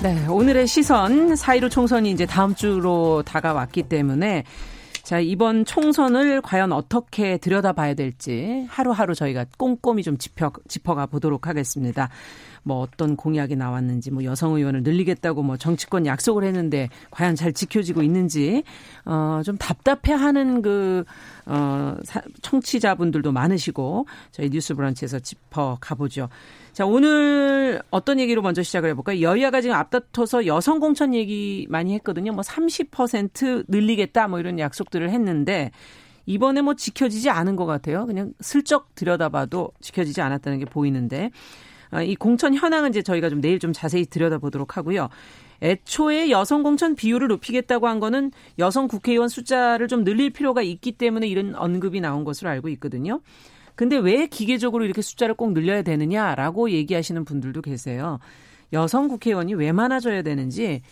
[0.01, 4.45] 네, 오늘의 시선 4.15 총선이 이제 다음 주로 다가왔기 때문에
[5.03, 12.11] 자, 이번 총선을 과연 어떻게 들여다봐야 될지 하루하루 저희가 꼼꼼히 좀 짚어, 짚어가 보도록 하겠습니다.
[12.69, 18.03] 뭐 어떤 공약이 나왔는지 뭐 여성 의원을 늘리겠다고 뭐 정치권 약속을 했는데 과연 잘 지켜지고
[18.03, 18.63] 있는지
[19.07, 21.05] 어좀 답답해하는 그
[21.47, 21.97] 어,
[22.43, 26.29] 청취자분들도 많으시고 저희 뉴스 브런치에서 짚어 가보죠.
[26.75, 29.23] 자, 오늘 어떤 얘기로 먼저 시작을 해볼까요?
[29.23, 32.33] 여야가 지금 앞다퉈서 여성 공천 얘기 많이 했거든요.
[32.33, 35.71] 뭐 30% 늘리겠다 뭐 이런 약속들을 했는데
[36.27, 38.05] 이번에 뭐 지켜지지 않은 것 같아요.
[38.05, 41.31] 그냥 슬쩍 들여다봐도 지켜지지 않았다는 게 보이는데 아,
[42.05, 45.09] 이 공천 현황은 이제 저희가 좀 내일 좀 자세히 들여다보도록 하고요.
[45.62, 51.27] 애초에 여성 공천 비율을 높이겠다고 한 거는 여성 국회의원 숫자를 좀 늘릴 필요가 있기 때문에
[51.27, 53.20] 이런 언급이 나온 것으로 알고 있거든요.
[53.74, 58.18] 근데 왜 기계적으로 이렇게 숫자를 꼭 늘려야 되느냐라고 얘기하시는 분들도 계세요.
[58.72, 60.83] 여성 국회의원이 왜 많아져야 되는지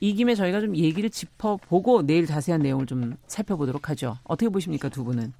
[0.00, 4.18] 이 김에 저희가 좀 얘기를 짚어보고 내일 자세한 내용을 좀 살펴보도록 하죠.
[4.24, 5.32] 어떻게 보십니까, 두 분은?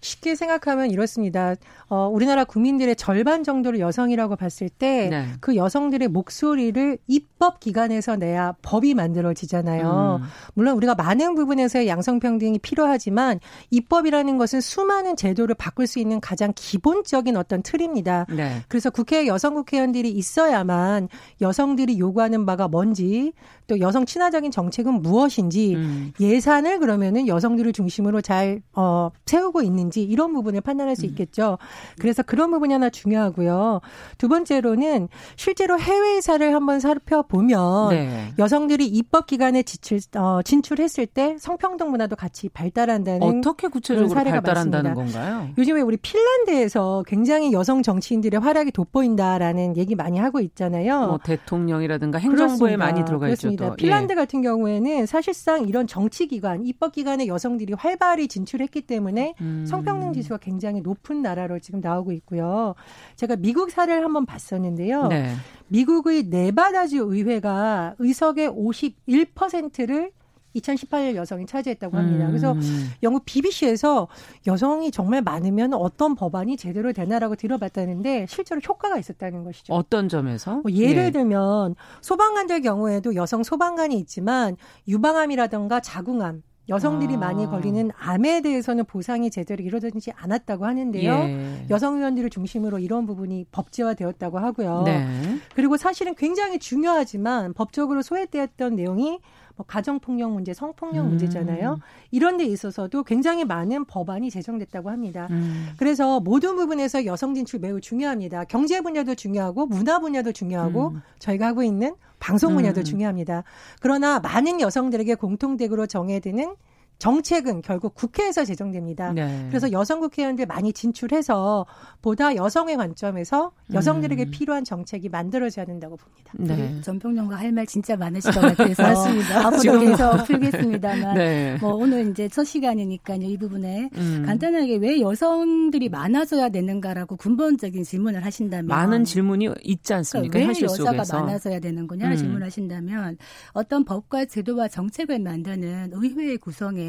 [0.00, 1.54] 쉽게 생각하면 이렇습니다.
[1.88, 5.26] 어, 우리나라 국민들의 절반 정도를 여성이라고 봤을 때그 네.
[5.40, 10.20] 그 여성들의 목소리를 입법 기관에서 내야 법이 만들어지잖아요.
[10.20, 10.26] 음.
[10.54, 17.36] 물론 우리가 많은 부분에서의 양성평등이 필요하지만 입법이라는 것은 수많은 제도를 바꿀 수 있는 가장 기본적인
[17.36, 18.26] 어떤 틀입니다.
[18.28, 18.62] 네.
[18.68, 21.08] 그래서 국회에 여성 국회의원들이 있어야만
[21.40, 23.32] 여성들이 요구하는 바가 뭔지
[23.66, 26.12] 또 여성 친화적인 정책은 무엇인지 음.
[26.20, 31.10] 예산을 그러면은 여성들을 중심으로 잘 어, 세우고 있는 지 이런 부분을 판단할 수 음.
[31.10, 31.58] 있겠죠.
[31.98, 33.80] 그래서 그런 부분이 하나 중요하고요.
[34.18, 38.32] 두 번째로는 실제로 해외 의사를 한번 살펴보면 네.
[38.38, 45.20] 여성들이 입법 기관에 지출 어, 진출했을 때 성평등 문화도 같이 발달한다는 어떻게 구체적으로 발달한다는 많습니다.
[45.20, 45.48] 건가요?
[45.58, 51.06] 요즘에 우리 핀란드에서 굉장히 여성 정치인들의 활약이 돋보인다라는 얘기 많이 하고 있잖아요.
[51.06, 52.76] 뭐 대통령이라든가 행정부에 그렇습니다.
[52.84, 53.48] 많이 들어가 있죠.
[53.48, 53.76] 있습니다.
[53.76, 54.16] 핀란드 예.
[54.16, 59.64] 같은 경우에는 사실상 이런 정치기관, 입법기관에 여성들이 활발히 진출했기 때문에 음.
[59.78, 62.74] 성평등 지수가 굉장히 높은 나라로 지금 나오고 있고요.
[63.16, 65.08] 제가 미국 사례를 한번 봤었는데요.
[65.08, 65.34] 네.
[65.68, 70.12] 미국의 네바다주 의회가 의석의 51%를
[70.56, 72.24] 2018년 여성이 차지했다고 합니다.
[72.24, 72.28] 음.
[72.28, 72.56] 그래서
[73.02, 74.08] 영국 BBC에서
[74.46, 79.74] 여성이 정말 많으면 어떤 법안이 제대로 되나라고 들어봤다는데 실제로 효과가 있었다는 것이죠.
[79.74, 80.62] 어떤 점에서?
[80.62, 81.10] 뭐 예를 예.
[81.10, 84.56] 들면 소방관들 경우에도 여성 소방관이 있지만
[84.88, 87.18] 유방암이라든가 자궁암 여성들이 아.
[87.18, 91.12] 많이 걸리는 암에 대해서는 보상이 제대로 이루어지지 않았다고 하는데요.
[91.12, 91.66] 예.
[91.70, 94.82] 여성 의원들을 중심으로 이런 부분이 법제화되었다고 하고요.
[94.84, 95.06] 네.
[95.54, 99.18] 그리고 사실은 굉장히 중요하지만 법적으로 소외되었던 내용이
[99.58, 101.08] 뭐 가정폭력 문제, 성폭력 음.
[101.10, 101.78] 문제잖아요.
[102.12, 105.26] 이런 데 있어서도 굉장히 많은 법안이 제정됐다고 합니다.
[105.30, 105.70] 음.
[105.76, 108.44] 그래서 모든 부분에서 여성 진출 매우 중요합니다.
[108.44, 111.02] 경제 분야도 중요하고 문화 분야도 중요하고 음.
[111.18, 112.84] 저희가 하고 있는 방송 분야도 음.
[112.84, 113.44] 중요합니다.
[113.80, 116.54] 그러나 많은 여성들에게 공통적으로 정해드는
[116.98, 119.12] 정책은 결국 국회에서 제정됩니다.
[119.12, 119.46] 네.
[119.48, 121.64] 그래서 여성 국회의원들 많이 진출해서
[122.02, 124.30] 보다 여성의 관점에서 여성들에게 음.
[124.32, 126.32] 필요한 정책이 만들어져야 된다고 봅니다.
[126.56, 126.80] 네.
[126.82, 129.46] 전평론가 할 말 진짜 많으실 것 같아서 맞습니다.
[129.46, 131.56] 앞으로 계속 풀겠습니다만 네.
[131.60, 133.22] 뭐 오늘 이제 첫 시간이니까요.
[133.22, 134.22] 이 부분에 음.
[134.26, 140.32] 간단하게 왜 여성들이 많아져야 되는가라고 근본적인 질문을 하신다면 많은 질문이 있지 않습니까?
[140.38, 141.20] 그러니까 왜 여자가 속에서.
[141.24, 142.16] 많아져야 되는 거냐 음.
[142.16, 143.16] 질문하신다면
[143.52, 146.87] 어떤 법과 제도와 정책을 만드는 의회의 구성에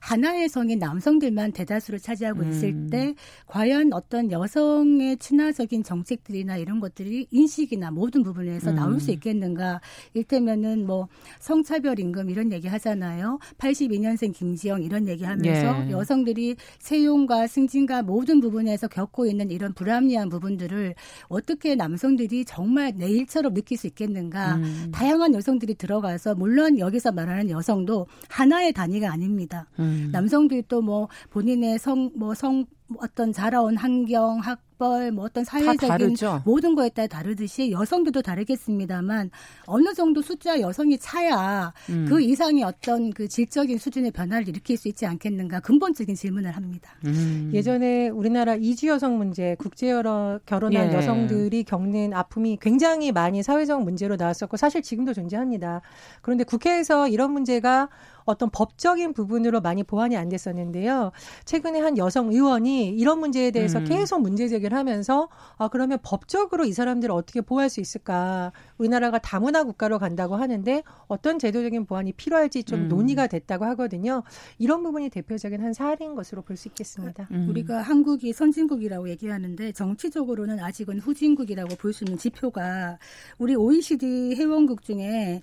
[0.00, 2.88] 하나의 성인 남성들만 대다수를 차지하고 있을 음.
[2.90, 3.14] 때
[3.46, 8.76] 과연 어떤 여성의 친화적인 정책들이나 이런 것들이 인식이나 모든 부분에서 음.
[8.76, 9.80] 나올 수 있겠는가?
[10.14, 13.38] 일테면은 뭐 성차별 임금 이런 얘기 하잖아요.
[13.58, 15.90] 82년생 김지영 이런 얘기 하면서 예.
[15.90, 20.94] 여성들이 세용과 승진과 모든 부분에서 겪고 있는 이런 불합리한 부분들을
[21.28, 24.56] 어떻게 남성들이 정말 내 일처럼 느낄 수 있겠는가?
[24.56, 24.90] 음.
[24.92, 29.29] 다양한 여성들이 들어가서 물론 여기서 말하는 여성도 하나의 단위가 아닙니다.
[29.30, 29.66] 아닙니다.
[29.78, 30.10] 음.
[30.12, 32.66] 남성들도 뭐 본인의 성, 뭐 성,
[32.98, 39.30] 어떤 자라온 환경, 학 학벌, 뭐 어떤 사회적인 모든 거에 따라 다르듯이 여성들도 다르겠습니다만
[39.66, 42.06] 어느 정도 숫자 여성이 차야 음.
[42.08, 46.92] 그 이상의 어떤 그 질적인 수준의 변화를 일으킬 수 있지 않겠는가 근본적인 질문을 합니다.
[47.04, 47.50] 음.
[47.52, 50.96] 예전에 우리나라 이주 여성 문제, 국제 여러 결혼한 예.
[50.96, 55.82] 여성들이 겪는 아픔이 굉장히 많이 사회적 문제로 나왔었고 사실 지금도 존재합니다.
[56.22, 57.88] 그런데 국회에서 이런 문제가
[58.30, 61.12] 어떤 법적인 부분으로 많이 보완이 안 됐었는데요.
[61.44, 63.84] 최근에 한 여성 의원이 이런 문제에 대해서 음.
[63.84, 68.52] 계속 문제 제기를 하면서 아 그러면 법적으로 이 사람들을 어떻게 보호할 수 있을까?
[68.78, 72.88] 우리나라가 다문화 국가로 간다고 하는데 어떤 제도적인 보완이 필요할지 좀 음.
[72.88, 74.22] 논의가 됐다고 하거든요.
[74.58, 77.26] 이런 부분이 대표적인 한 사례인 것으로 볼 수 있겠습니다.
[77.30, 77.46] 음.
[77.48, 82.98] 우리가 한국이 선진국이라고 얘기하는데 정치적으로는 아직은 후진국이라고 볼 수 있는 지표가
[83.38, 85.40] 우리 OECD 회원국 중에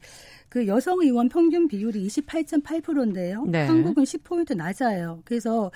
[0.50, 3.44] 그 여성 의원 평균 비율이 28.8% 인데요.
[3.48, 3.66] 네.
[3.66, 5.22] 한국은 10포인트 낮아요.
[5.26, 5.72] 그래서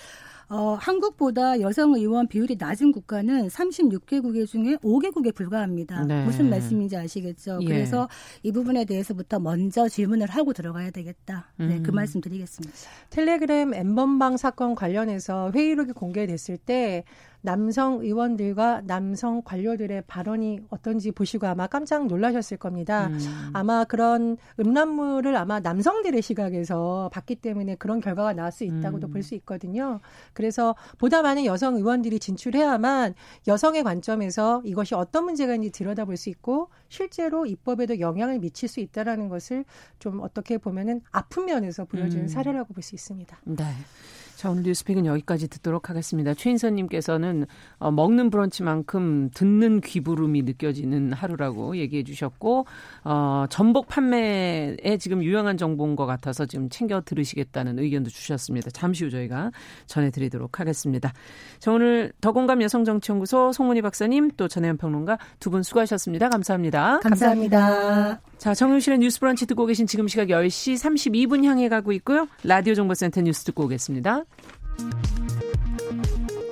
[0.52, 6.04] 어, 한국보다 여성 의원 비율이 낮은 국가는 36개국의 중에 5개국에 불과합니다.
[6.04, 6.26] 네.
[6.26, 7.60] 무슨 말씀인지 아시겠죠?
[7.62, 7.66] 예.
[7.66, 8.10] 그래서
[8.44, 11.54] 이 부분에 대해서부터 먼저 질문을 하고 들어가야 되겠다.
[11.56, 11.84] 네, 그 음.
[11.84, 12.74] 그 말씀 드리겠습니다.
[13.12, 17.06] 텔레그램 엠번방 사건 관련해서 회의록이 공개됐을 때
[17.42, 23.08] 남성 의원들과 남성 관료들의 발언이 어떤지 보시고 아마 깜짝 놀라셨을 겁니다.
[23.08, 23.50] 음.
[23.54, 29.12] 아마 그런 음란물을 아마 남성들의 시각에서 봤기 때문에 그런 결과가 나올 수 있다고도 음.
[29.12, 30.00] 볼수 있거든요.
[30.34, 33.16] 그래서 보다 많은 여성 의원들이 진출해야만
[33.48, 39.30] 여성의 관점에서 이것이 어떤 문제가 있는지 들여다볼 수 있고 실제로 입법에도 영향을 미칠 수 있다라는
[39.30, 39.66] 것을
[40.00, 42.28] 좀 어떻게 보면은 아픈 면에서 보여주는 음.
[42.28, 43.38] 사례라고 볼 수 있습니다.
[43.46, 43.64] 네.
[44.42, 46.34] 자, 오늘 뉴스픽은 여기까지 듣도록 하겠습니다.
[46.34, 47.46] 최인선님께서는
[47.78, 52.66] 어, 먹는 브런치만큼 듣는 귀부름이 느껴지는 하루라고 얘기해 주셨고,
[53.04, 58.72] 어, 전복 판매에 지금 유용한 정보인 것 같아서 지금 챙겨 들으시겠다는 의견도 주셨습니다.
[58.72, 59.52] 잠시 후 저희가
[59.86, 61.14] 전해드리도록 하겠습니다.
[61.60, 66.30] 자, 오늘 더공감 여성정치연구소 송문희 박사님 또 전혜연 평론가 두 분 수고하셨습니다.
[66.30, 67.00] 감사합니다.
[67.02, 68.22] 감사합니다.
[68.40, 72.28] 자, 정용실의 뉴스 브런치 듣고 계신 지금 시각 10시 32분 향해 가고 있고요.
[72.44, 74.24] 라디오 정보센터 뉴스 듣고 오겠습니다.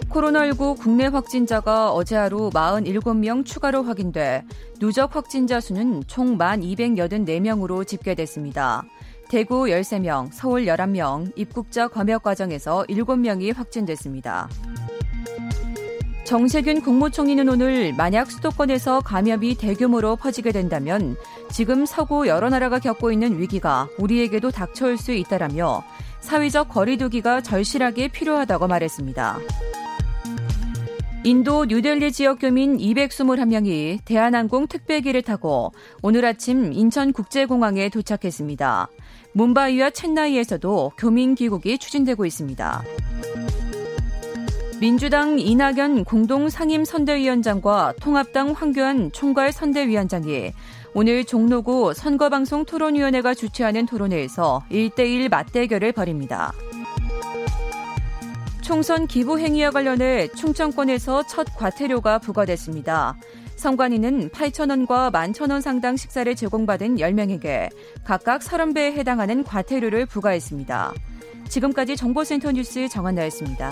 [0.09, 4.43] 코로나19 국내 확진자가 어제 하루 47명 추가로 확인돼
[4.79, 8.83] 누적 확진자 수는 총 1,284명으로 집계됐습니다.
[9.29, 14.49] 대구 13명, 서울 11명, 입국자 검역 과정에서 7명이 확진됐습니다.
[16.23, 21.15] 정세균 국무총리는 오늘 만약 수도권에서 감염이 대규모로 퍼지게 된다면
[21.51, 25.83] 지금 서구 여러 나라가 겪고 있는 위기가 우리에게도 닥쳐올 수 있다라며
[26.21, 29.39] 사회적 거리두기가 절실하게 필요하다고 말했습니다.
[31.25, 38.87] 인도 뉴델리 지역 교민 221명이 대한항공 특별기를 타고 오늘 아침 인천국제공항에 도착했습니다.
[39.33, 42.83] 문바이와 첸나이에서도 교민 귀국이 추진되고 있습니다.
[44.79, 50.53] 민주당 이낙연 공동 상임 선대위원장과 통합당 황교안 총괄 선대위원장이
[50.93, 56.51] 오늘 종로구 선거방송 토론위원회가 주최하는 토론회에서 1대1 맞대결을 벌입니다.
[58.61, 63.15] 총선 기부 행위와 관련해 충청권에서 첫 과태료가 부과됐습니다.
[63.55, 67.69] 선관위는 8천원과 11,000원 상당 식사를 제공받은 10명에게
[68.03, 70.93] 각각 30배에 해당하는 과태료를 부과했습니다.
[71.49, 73.71] 지금까지 정보센터 뉴스 정한나였습니다.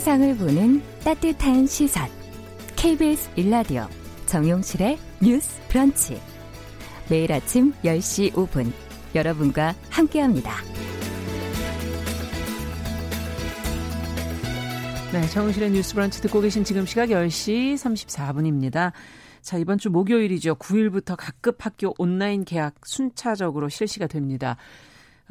[0.00, 2.08] 세상을 보는 따뜻한 시선.
[2.74, 3.86] KBS 일라디오
[4.24, 6.18] 정용실의 뉴스 브런치.
[7.10, 8.72] 매일 아침 10시 5분
[9.14, 10.54] 여러분과 함께합니다.
[15.12, 18.92] 네, 정용실의 뉴스 브런치 듣고 계신 지금 시각 10시 34분입니다.
[19.42, 20.54] 자, 이번 주 목요일이죠.
[20.54, 24.56] 9일부터 각급 학교 온라인 개학 순차적으로 실시가 됩니다.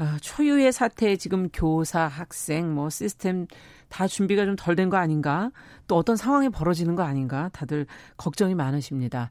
[0.02, 3.48] 아, 초유의 사태에 지금 교사, 학생, 뭐 시스템
[3.90, 5.52] 다 준비가 좀 덜 된 거 아닌가?
[5.88, 7.50] 또 어떤 상황이 벌어지는 거 아닌가?
[7.52, 7.86] 다들
[8.16, 9.30] 걱정이 많으십니다.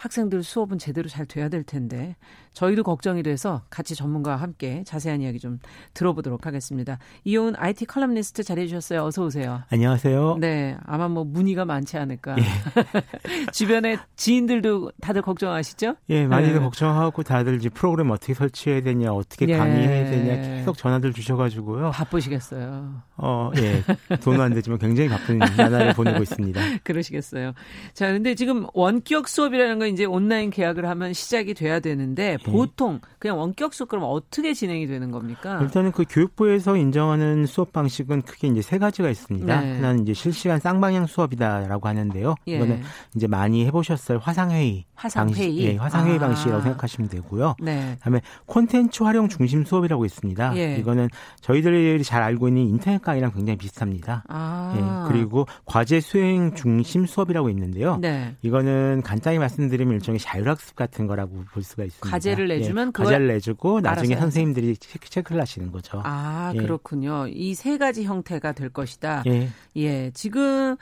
[0.00, 2.16] 학생들 수업은 제대로 잘 돼야 될 텐데
[2.54, 5.58] 저희도 걱정이 돼서 같이 전문가와 함께 자세한 이야기 좀
[5.94, 6.98] 들어보도록 하겠습니다.
[7.24, 9.04] 이온 IT 칼럼니스트 자리해 주셨어요.
[9.04, 9.62] 어서 오세요.
[9.70, 10.38] 안녕하세요.
[10.40, 12.36] 네, 아마 뭐 문의가 많지 않을까.
[12.38, 12.42] 예.
[13.52, 15.96] 주변에 지인들도 다들 걱정하시죠?
[16.08, 16.60] 예, 많이들 네.
[16.60, 19.56] 걱정하고 다들 이제 프로그램 어떻게 설치해야 되냐, 어떻게 예.
[19.56, 21.90] 강의해야 되냐 계속 전화들 주셔가지고요.
[21.90, 23.02] 바쁘시겠어요.
[23.18, 23.84] 어, 예,
[24.16, 26.60] 돈은 안 되지만 굉장히 바쁜 나날을 보내고 있습니다.
[26.82, 27.52] 그러시겠어요.
[27.92, 32.50] 자, 근데 지금 원격 수업이라는 건 이제 온라인 계약을 하면 시작이 돼야 되는데 예.
[32.50, 35.58] 보통 그냥 원격 수업 그럼 어떻게 진행이 되는 겁니까?
[35.60, 39.60] 일단은 그 교육부에서 인정하는 수업 방식은 크게 이제 세 가지가 있습니다.
[39.60, 39.74] 네.
[39.76, 42.34] 하나는 이제 실시간 쌍방향 수업이다라고 하는데요.
[42.48, 42.56] 예.
[42.56, 42.82] 이거는
[43.16, 46.20] 이제 많이 해보셨을 화상회의 화상회의 방식, 예, 화상회의 아.
[46.20, 47.56] 방식이라고 생각하시면 되고요.
[47.60, 47.94] 네.
[47.98, 50.56] 그다음에 콘텐츠 활용 중심 수업이라고 있습니다.
[50.56, 50.76] 예.
[50.76, 51.08] 이거는
[51.40, 54.24] 저희들이 잘 알고 있는 인터넷 강의랑 굉장히 비슷합니다.
[54.28, 54.74] 아.
[54.76, 57.96] 예, 그리고 과제 수행 중심 수업이라고 있는데요.
[57.96, 58.36] 네.
[58.42, 62.10] 이거는 간단히 말씀드리면 일종의 자율학습 같은 거라고 볼 수가 있습니다.
[62.10, 66.00] 과제를 내주면 예, 과제를 내주고 나중에 선생님들이 체크, 를 하시는 거죠.
[66.04, 66.58] 아 예.
[66.58, 67.26] 그렇군요.
[67.28, 69.22] 이 세 가지 형태가 될 것이다.
[69.26, 69.48] 예.
[69.76, 70.10] 예.
[70.12, 70.76] 지금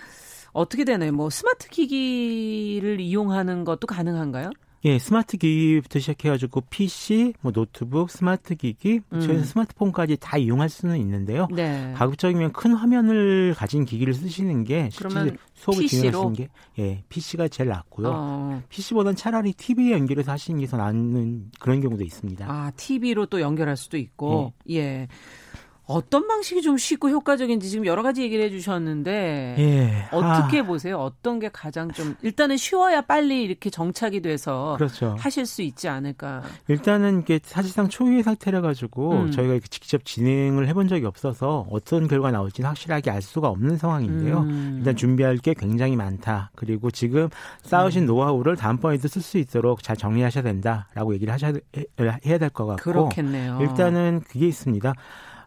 [0.52, 1.12] 어떻게 되나요?
[1.12, 4.50] 뭐 스마트 기기를 이용하는 것도 가능한가요?
[4.84, 9.20] 예, 스마트 기기부터 시작해가지고 PC, 뭐 노트북, 스마트 기기, 음.
[9.20, 11.48] 저희 스마트폰까지 다 이용할 수는 있는데요.
[11.50, 11.92] 네.
[11.96, 18.08] 가급적이면 큰 화면을 가진 기기를 쓰시는 게 실제 수업을 진행하시는 게 예, PC가 제일 낫고요.
[18.12, 18.62] 어.
[18.68, 22.46] PC보다는 차라리 TV에 연결해서 하시는 게 더 낫는 그런 경우도 있습니다.
[22.48, 24.76] 아, TV로 또 연결할 수도 있고, 예.
[24.76, 25.08] 예.
[25.88, 30.08] 어떤 방식이 좀 쉽고 효과적인지 지금 여러 가지 얘기를 해주셨는데 예.
[30.12, 30.62] 어떻게 아.
[30.62, 30.98] 보세요?
[30.98, 35.16] 어떤 게 가장 좀 일단은 쉬워야 빨리 이렇게 정착이 돼서 그렇죠.
[35.18, 36.42] 하실 수 있지 않을까?
[36.68, 39.30] 일단은 이게 사실상 초유의 상태라 가지고 음.
[39.30, 44.40] 저희가 직접 진행을 해본 적이 없어서 어떤 결과 나올지는 확실하게 알 수가 없는 상황인데요.
[44.40, 44.74] 음.
[44.78, 46.50] 일단 준비할 게 굉장히 많다.
[46.54, 47.30] 그리고 지금
[47.62, 48.06] 쌓으신 음.
[48.08, 51.54] 노하우를 다음번에도 쓸 수 있도록 잘 정리하셔야 된다라고 얘기를 하셔야
[52.26, 53.58] 해야 될 것 같고 그렇겠네요.
[53.62, 54.92] 일단은 그게 있습니다.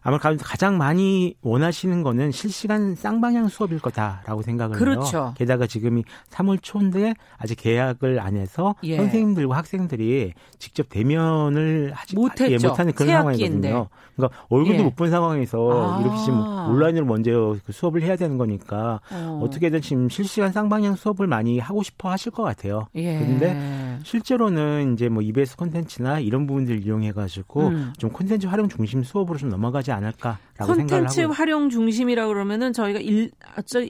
[0.02, 5.18] 아마 가장 많이 원하시는 거는 실시간 쌍방향 수업일 거다라고 생각을 그렇죠.
[5.18, 5.34] 해요.
[5.36, 8.96] 게다가 지금이 3월 초인데 아직 계약을 안 해서 예.
[8.96, 12.52] 선생님들과 학생들이 직접 대면을 하지 못했죠.
[12.52, 13.88] 예, 못하는 그런 상황이거든요.
[14.16, 14.84] 그러니까 얼굴도 예.
[14.84, 16.00] 못본 상황에서 아.
[16.00, 19.48] 이렇게 지금 온라인으로 먼저 그 수업을 해야 되는 거니까 어.
[19.52, 22.88] 떻게든 지금 실시간 쌍방향 수업을 많이 하고 싶어 하실 것 같아요.
[22.96, 23.18] 예.
[23.18, 27.92] 그런데 실제로는 이제 뭐 EBS 콘텐츠나 이런 부분들 이용해 가지고 음.
[27.98, 33.00] 좀 콘텐츠 활용 중심 수업으로 좀 넘어가지 않을까라고 생각을 하고 콘텐츠 활용 중심이라 그러면은 저희가
[33.00, 33.30] 일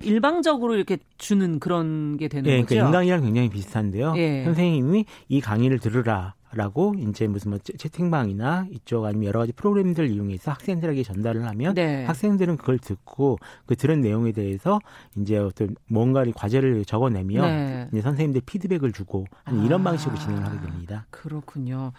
[0.03, 2.75] 일방적으로 이렇게 주는 그런 게 되는 예, 거죠.
[2.75, 4.15] 그러니까 인강이랑 굉장히 비슷한데요.
[4.17, 4.45] 예.
[4.45, 6.35] 선생님이 이 강의를 들으라.
[6.55, 12.05] 라고 이제 무슨 뭐 채팅방이나 이쪽 아니면 여러 가지 프로그램들 이용해서 학생들에게 전달을 하면 네.
[12.05, 14.79] 학생들은 그걸 듣고 그 들은 내용에 대해서
[15.17, 17.89] 이제 어떤 뭔가를 과제를 적어내면 네.
[17.91, 21.07] 이제 선생님들 피드백을 주고 하는 이런 아, 방식으로 진행을 하게 됩니다.
[21.09, 21.93] 그렇군요.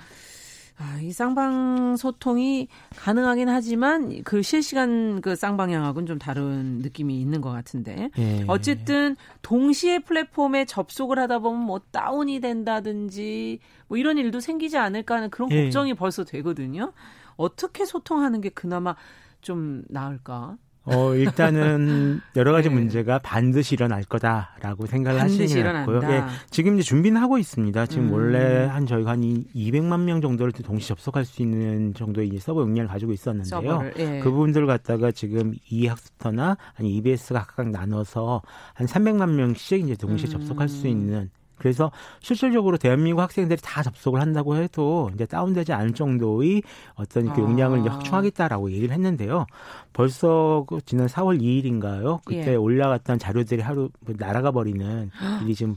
[0.78, 7.52] 아, 이 쌍방 소통이 가능하긴 하지만 그 실시간 그 쌍방향하고는 좀 다른 느낌이 있는 것
[7.52, 8.10] 같은데.
[8.18, 8.44] 예.
[8.48, 15.30] 어쨌든 동시에 플랫폼에 접속을 하다 보면 뭐 다운이 된다든지 뭐 이런 일도 생기지 않을까 하는
[15.30, 15.64] 그런 예.
[15.64, 16.92] 걱정이 벌써 되거든요.
[17.36, 18.96] 어떻게 소통하는 게 그나마
[19.42, 20.58] 좀 나을까?
[20.86, 22.76] 어, 일단은 여러 가지 네.
[22.76, 26.02] 문제가 반드시 일어날 거다라고 생각을 하시는 것 같고요.
[26.12, 27.86] 예, 지금 이제 준비는 하고 있습니다.
[27.86, 28.14] 지금 음.
[28.14, 32.90] 원래 한 저희가 한 200만 명 정도를 동시 접속할 수 있는 정도의 이제 서버 용량을
[32.90, 33.92] 가지고 있었는데요.
[33.98, 34.20] 예.
[34.20, 38.42] 그 부분들을 갖다가 지금 이 학습터나 아니 EBS가 각각 나눠서
[38.74, 40.32] 한 300만 명씩 이제 동시에 음.
[40.32, 46.64] 접속할 수 있는 그래서 실질적으로 대한민국 학생들이 다 접속을 한다고 해도 이제 다운되지 않을 정도의
[46.96, 47.94] 어떤 그 용량을 아.
[47.94, 49.46] 확충하겠다라고 얘기를 했는데요.
[49.94, 52.20] 벌써 그 지난 4월 2일인가요?
[52.26, 52.56] 그때 예.
[52.56, 55.10] 올라갔던 자료들이 하루 뭐 날아가 버리는
[55.44, 55.76] 일이 지금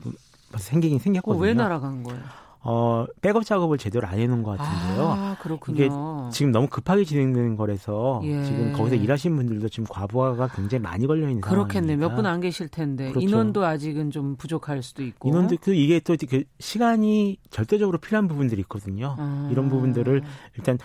[0.50, 1.40] 벌써 생기긴 생겼거든요.
[1.40, 2.22] 어, 왜 날아간 거예요?
[2.68, 5.06] 어, 백업 작업을 제대로 안 해놓은 것 같은데요.
[5.08, 5.76] 아, 그렇군요.
[5.76, 5.88] 이게
[6.32, 8.44] 지금 너무 급하게 진행되는 거라서 예.
[8.44, 11.96] 지금 거기서 일하신 분들도 지금 과부하가 굉장히 많이 걸려 있는 그렇겠네.
[11.96, 13.26] 몇 분 안 계실 텐데 그렇죠.
[13.26, 15.28] 인원도 아직은 좀 부족할 수도 있고.
[15.28, 19.14] 인원도 그 이게 또 그 시간이 절대적으로 필요한 부분들이 있거든요.
[19.18, 19.48] 아.
[19.52, 20.22] 이런 부분들을
[20.56, 20.78] 일단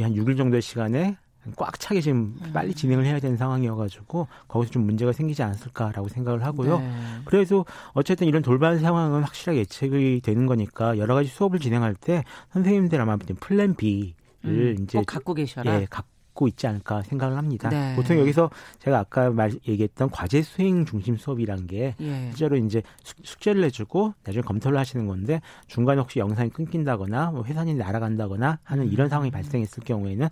[0.00, 1.16] 한 6일 정도의 시간에
[1.56, 2.52] 꽉 차게 지금 음.
[2.52, 6.78] 빨리 진행을 해야 되는 상황이어가지고 거기서 좀 문제가 생기지 않았을까라고 생각을 하고요.
[6.78, 6.90] 네.
[7.24, 13.00] 그래서 어쨌든 이런 돌발 상황은 확실하게 예측이 되는 거니까 여러 가지 수업을 진행할 때 선생님들
[13.00, 15.80] 아마 플랜 B를 음, 이제 갖고 계셔라.
[15.80, 17.68] 예, 갖고 있지 않을까 생각을 합니다.
[17.68, 17.96] 네.
[17.96, 22.28] 보통 여기서 제가 아까 말 얘기했던 과제 수행 중심 수업이란 게 예.
[22.30, 28.60] 실제로 이제 숙제를 내주고 나중에 검토를 하시는 건데 중간에 혹시 영상이 끊긴다거나 뭐 회사니 날아간다거나
[28.62, 29.10] 하는 이런 음.
[29.10, 30.28] 상황이 발생했을 경우에는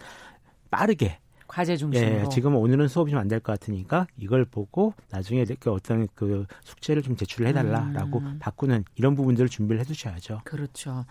[0.70, 2.20] 빠르게 과제 중심으로.
[2.24, 6.44] 예, 지금 오늘은 수업이 좀 안 될 것 같으니까 이걸 보고 나중에 그 어떤 그
[6.64, 8.36] 숙제를 좀 제출을 해달라라고 음.
[8.40, 10.40] 바꾸는 이런 부분들을 준비를 해두셔야죠.
[10.44, 11.04] 그렇죠.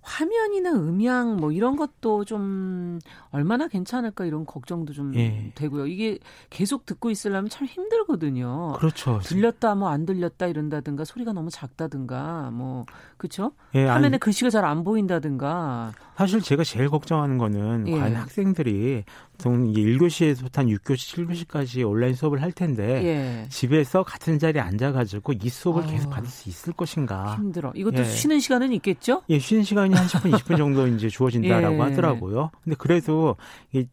[0.00, 3.00] 화면이나 음향 뭐 이런 것도 좀
[3.32, 5.50] 얼마나 괜찮을까 이런 걱정도 좀 예.
[5.56, 5.88] 되고요.
[5.88, 8.74] 이게 계속 듣고 있으려면 참 힘들거든요.
[8.78, 9.18] 그렇죠.
[9.24, 13.50] 들렸다 뭐 안 들렸다 이런다든가 소리가 너무 작다든가 뭐 그렇죠?
[13.74, 17.92] 예, 화면에 아니, 글씨가 잘 안 보인다든가 사실 제가 제일 걱정하는 거는 예.
[17.92, 23.48] 과연 학생들이 보통 1교시에서부터 한 6교시, 7교시까지 온라인 수업을 할 텐데 예.
[23.50, 27.36] 집에서 같은 자리에 앉아가지고 이 수업을 아 계속 받을 수 있을 것인가.
[27.36, 27.70] 힘들어.
[27.74, 28.04] 이것도 예.
[28.04, 29.22] 쉬는 시간은 있겠죠?
[29.28, 31.80] 예, 쉬는 시간이 한 10분, 20분 정도 이제 주어진다라고 예.
[31.80, 32.50] 하더라고요.
[32.64, 33.36] 근데 그래도
[33.72, 33.86] 이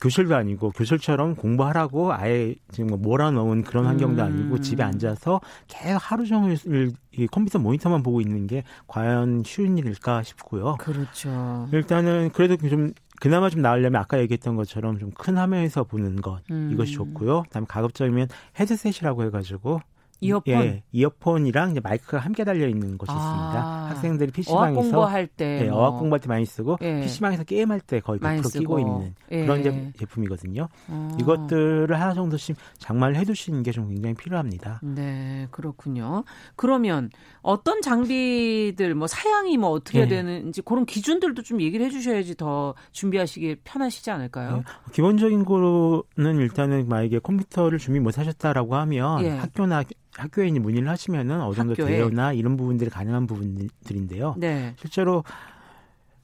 [0.00, 4.62] 교실도 아니고 교실처럼 공부하라고 아예 지금 뭐 몰아넣은 그런 환경도 아니고 음.
[4.62, 10.76] 집에 앉아서 계속 하루 종일 이 컴퓨터 모니터만 보고 있는 게 과연 쉬운 일일까 싶고요.
[10.78, 11.68] 그렇죠.
[11.72, 16.70] 일단은 그래도 좀 그나마 좀 나으려면 아까 얘기했던 것처럼 좀 큰 화면에서 보는 것 음.
[16.72, 17.42] 이것이 좋고요.
[17.42, 18.28] 그다음에 가급적이면
[18.58, 19.80] 헤드셋이라고 해가지고
[20.20, 23.88] 이어폰, 예, 이어폰이랑 이제 마이크가 함께 달려 있는 것이 아, 있습니다.
[23.90, 25.80] 학생들이 PC방에서 어학 공부할 때, 예, 뭐.
[25.80, 27.00] 어학 공부할 때 많이 쓰고 예.
[27.00, 29.42] PC방에서 게임할 때 거의 100% 끼고 있는 예.
[29.42, 30.68] 그런 제, 제품이거든요.
[30.88, 31.16] 어.
[31.18, 34.80] 이것들을 하나 정도씩 장만을 해두시는 게 좀 굉장히 필요합니다.
[34.82, 36.24] 네, 그렇군요.
[36.56, 37.08] 그러면
[37.40, 40.08] 어떤 장비들, 뭐 사양이 뭐 어떻게 예.
[40.08, 44.56] 되는지 그런 기준들도 좀 얘기를 해주셔야지 더 준비하시기 편하시지 않을까요?
[44.58, 44.92] 예.
[44.92, 49.30] 기본적인 거는 일단은 만약에 컴퓨터를 준비 못하셨다라고 하면 예.
[49.30, 49.84] 학교나
[50.20, 51.86] 학교에 이제 문의를 하시면은 어느 정도 학교에.
[51.86, 54.34] 대여나 이런 부분들이 가능한 부분들인데요.
[54.38, 54.74] 네.
[54.78, 55.24] 실제로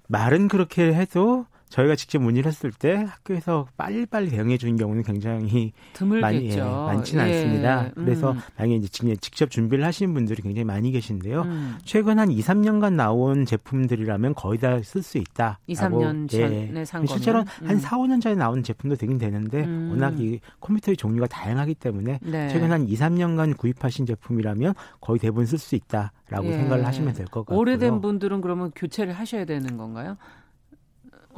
[0.09, 6.21] 말은 그렇게 해도 저희가 직접 문의를 했을 때 학교에서 빨리빨리 대응해 주는 경우는 굉장히 드물겠죠.
[6.23, 7.33] 많이 예, 많지는 예.
[7.35, 7.83] 않습니다.
[7.97, 8.05] 음.
[8.05, 11.43] 그래서 만약에 이제 직접 준비를 하시는 분들이 굉장히 많이 계신데요.
[11.43, 11.77] 음.
[11.85, 15.59] 최근 한 2, 3년간 나온 제품들이라면 거의 다 쓸 수 있다.
[15.67, 16.67] 2, 3년 예.
[16.69, 17.69] 전에 산 실제로 음.
[17.69, 19.89] 한 4, 5년 전에 나온 제품도 되긴 되는데 음.
[19.91, 22.49] 워낙 이 컴퓨터의 종류가 다양하기 때문에 네.
[22.49, 26.53] 최근 한 2, 3년간 구입하신 제품이라면 거의 대부분 쓸 수 있다라고 예.
[26.59, 27.59] 생각을 하시면 될 것 같고요.
[27.59, 30.17] 오래된 분들은 그러면 교체를 하셔야 되는 건가요?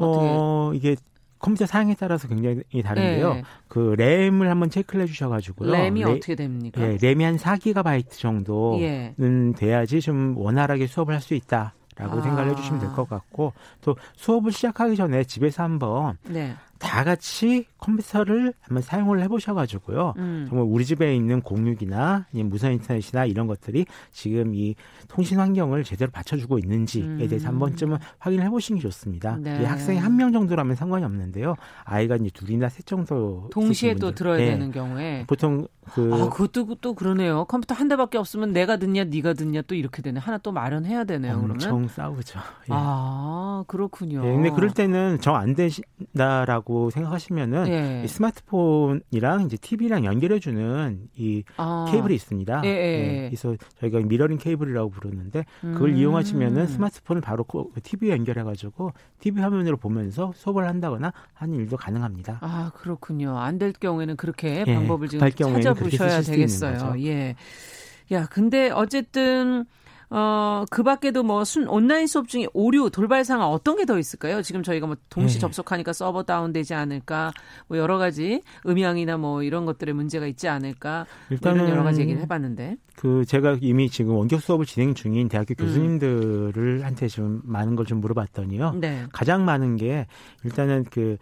[0.06, 0.96] 어, 이게
[1.38, 3.34] 컴퓨터 사양에 따라서 굉장히 다른데요.
[3.34, 3.42] 네.
[3.68, 5.70] 그 램을 한번 체크를 해주셔가지고요.
[5.70, 6.80] 램이 레, 어떻게 됩니까?
[6.80, 9.14] 네, 램이 한 4기가바이트 정도는 예.
[9.56, 11.74] 돼야지 좀 원활하게 수업을 할 수 있다.
[11.96, 12.22] 라고 아.
[12.22, 16.54] 생각을 해주시면 될 것 같고 또 수업을 시작하기 전에 집에서 한번 네.
[16.78, 20.14] 다 같이 컴퓨터를 한번 사용을 해보셔가지고요.
[20.18, 20.46] 음.
[20.48, 24.74] 정말 우리 집에 있는 공유기나 무선 인터넷이나 이런 것들이 지금 이
[25.08, 27.18] 통신 환경을 제대로 받쳐주고 있는지에 음.
[27.28, 29.36] 대해서 한 번쯤은 확인을 해보시는 게 좋습니다.
[29.40, 29.64] 네.
[29.64, 31.54] 학생이 한 명 정도라면 상관이 없는데요.
[31.84, 34.46] 아이가 이제 둘이나 셋 정도 동시에 또 들어야 네.
[34.46, 37.44] 되는 경우에 보통 그 아, 그것도 또 그러네요.
[37.44, 40.18] 컴퓨터 한 대밖에 없으면 내가 듣냐, 네가 듣냐 또 이렇게 되네.
[40.20, 41.34] 하나 또 마련해야 되네요.
[41.38, 42.38] 엄청 그러면 싸우죠.
[42.40, 42.72] 예.
[42.74, 44.18] 아 그렇군요.
[44.26, 48.02] 예, 근데 그럴 때는 정 안 되신다라고 생각하시면은 예.
[48.04, 51.86] 이 스마트폰이랑 이제 TV랑 연결해주는 이 아.
[51.90, 52.62] 케이블이 있습니다.
[52.64, 52.72] 예, 예,
[53.24, 53.28] 예.
[53.28, 55.96] 그래서 저희가 미러링 케이블이라고 부르는데 그걸 음.
[55.96, 57.44] 이용하시면은 스마트폰을 바로
[57.82, 62.38] TV에 연결해가지고 TV 화면으로 보면서 수업을 한다거나 하는 일도 가능합니다.
[62.40, 63.38] 아 그렇군요.
[63.38, 66.94] 안 될 경우에는 그렇게 방법을 지금 찾아 보셔야 되겠어요.
[67.00, 67.34] 예.
[68.12, 69.64] 야, 근데 어쨌든
[70.10, 74.42] 어, 그 밖에도 뭐 순, 온라인 수업 중에 오류, 돌발 상황 어떤 게 더 있을까요?
[74.42, 75.40] 지금 저희가 뭐 동시 네.
[75.40, 77.32] 접속하니까 서버 다운되지 않을까,
[77.68, 82.20] 뭐 여러 가지 음향이나 뭐 이런 것들의 문제가 있지 않을까, 일단은 뭐 여러 가지 얘기를
[82.22, 82.76] 해봤는데.
[82.96, 85.64] 그 제가 이미 지금 원격 수업을 진행 중인 대학교 음.
[85.64, 88.72] 교수님들을 한테 좀 많은 걸 좀 물어봤더니요.
[88.80, 89.04] 네.
[89.12, 90.06] 가장 많은 게
[90.44, 91.16] 일단은 그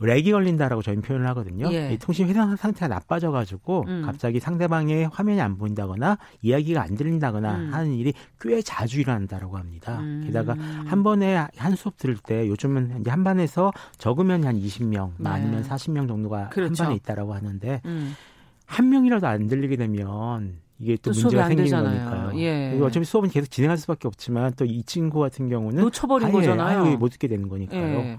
[0.00, 1.70] 렉이 걸린다라고 저희는 표현을 하거든요.
[1.72, 1.96] 예.
[2.00, 4.02] 통신 회선 상태가 나빠져가지고 음.
[4.04, 7.74] 갑자기 상대방의 화면이 안 보인다거나 이야기가 안 들린다거나 음.
[7.74, 9.98] 하는 일이 꽤 자주 일어난다라고 합니다.
[10.00, 10.22] 음.
[10.26, 10.54] 게다가
[10.86, 15.28] 한 번에 한 수업 들을 때 요즘은 이제 한 반에서 적으면 한 20명, 네.
[15.28, 16.82] 많으면 40명 정도가 그렇죠.
[16.82, 18.14] 한 반에 있다라고 하는데 음.
[18.66, 22.40] 한 명이라도 안 들리게 되면 이게 또, 또 문제가 생기는 거니까요.
[22.40, 22.78] 예.
[22.80, 26.84] 어차피 수업은 계속 진행할 수밖에 없지만 또 이 친구 같은 경우는 놓쳐버린 아예, 거잖아요.
[26.84, 27.80] 아예 못 듣게 되는 거니까요.
[27.82, 28.18] 예.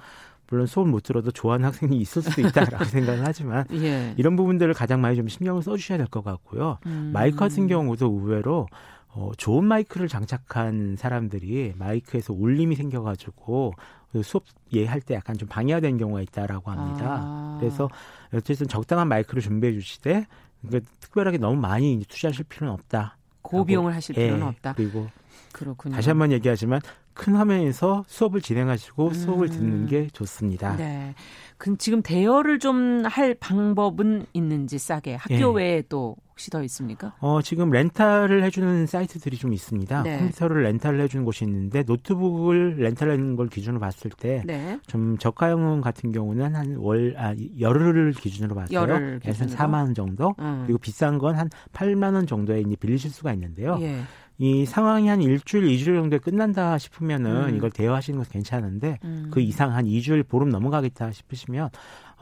[0.51, 4.13] 물론 수업 못 들어도 좋아하는 학생이 있을 수도 있다라고 생각을 하지만 예.
[4.17, 6.77] 이런 부분들을 가장 많이 좀 신경을 써주셔야 될 것 같고요.
[6.85, 7.11] 음.
[7.13, 8.67] 마이크 같은 경우도 의외로
[9.13, 13.73] 어, 좋은 마이크를 장착한 사람들이 마이크에서 울림이 생겨가지고
[14.11, 14.43] 그 수업
[14.73, 17.19] 예할 때 약간 좀 방해가 되는 경우가 있다라고 합니다.
[17.21, 17.57] 아.
[17.59, 17.89] 그래서
[18.33, 20.27] 어쨌든 적당한 마이크를 준비해 주시되
[20.61, 23.17] 그러니까 특별하게 너무 많이 투자하실 필요는 없다.
[23.41, 24.73] 고비용을 하실 필요는 예, 없다.
[24.73, 25.07] 그리고
[25.53, 25.95] 그렇군요.
[25.95, 26.79] 다시 한 번 얘기하지만
[27.13, 29.13] 큰 화면에서 수업을 진행하시고 음.
[29.13, 30.75] 수업을 듣는 게 좋습니다.
[30.77, 31.13] 네.
[31.57, 35.43] 그 지금 대여를 좀 할 방법은 있는지 싸게 학교 예.
[35.65, 37.13] 외에 또 혹시 더 있습니까?
[37.19, 40.03] 어, 지금 렌탈을 해주는 사이트들이 좀 있습니다.
[40.03, 40.17] 네.
[40.17, 44.79] 컴퓨터를 렌탈을 해주는 곳이 있는데 노트북을 렌탈하는 걸 기준으로 봤을 때좀 네.
[45.19, 48.79] 저가형 같은 경우는 한 월, 아, 열흘을 기준으로 봤어요.
[48.79, 49.55] 열흘 기준으로?
[49.55, 50.33] 4만 원 정도.
[50.39, 50.63] 음.
[50.65, 53.77] 그리고 비싼 건 한 8만 원 정도에 이제 빌리실 수가 있는데요.
[53.81, 54.01] 예.
[54.41, 57.55] 이 상황이 한 일주일, 이주일 정도에 끝난다 싶으면은 음.
[57.55, 59.29] 이걸 대여하시는 것도 괜찮은데 음.
[59.29, 61.69] 그 이상 한 이주일 보름 넘어가겠다 싶으시면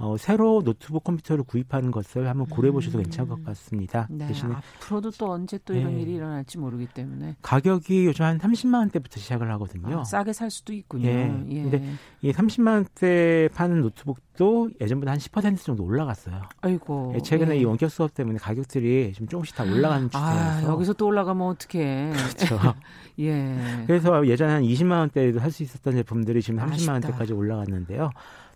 [0.01, 3.03] 어, 새로 노트북 컴퓨터를 구입하는 것을 한번 고려해 보셔도 음.
[3.03, 4.07] 괜찮을 것 같습니다.
[4.09, 6.01] 네, 대신에 앞으로도 또 언제 또 이런 네.
[6.01, 9.99] 일이 일어날지 모르기 때문에 가격이 요즘 한 30만 원대부터 시작을 하거든요.
[9.99, 11.07] 아, 싸게 살 수도 있군요.
[11.09, 11.45] 예.
[11.49, 11.61] 예.
[11.63, 16.41] 근데 이 30만 원대 파는 노트북도 예전보다 한 10% 정도 올라갔어요.
[16.61, 17.11] 아이고.
[17.15, 17.59] 예, 최근에 예.
[17.59, 21.45] 이 원격 수업 때문에 가격들이 지금 조금씩 다 올라가는 아, 추세라서 아, 여기서 또 올라가면
[21.45, 22.11] 어떡해.
[22.15, 22.57] 그렇죠.
[23.19, 23.83] 예.
[23.85, 26.93] 그래서 예전에 한 20만 원대에도 할 수 있었던 제품들이 지금 30만 아쉽다.
[26.93, 28.11] 원대까지 올라갔는데요.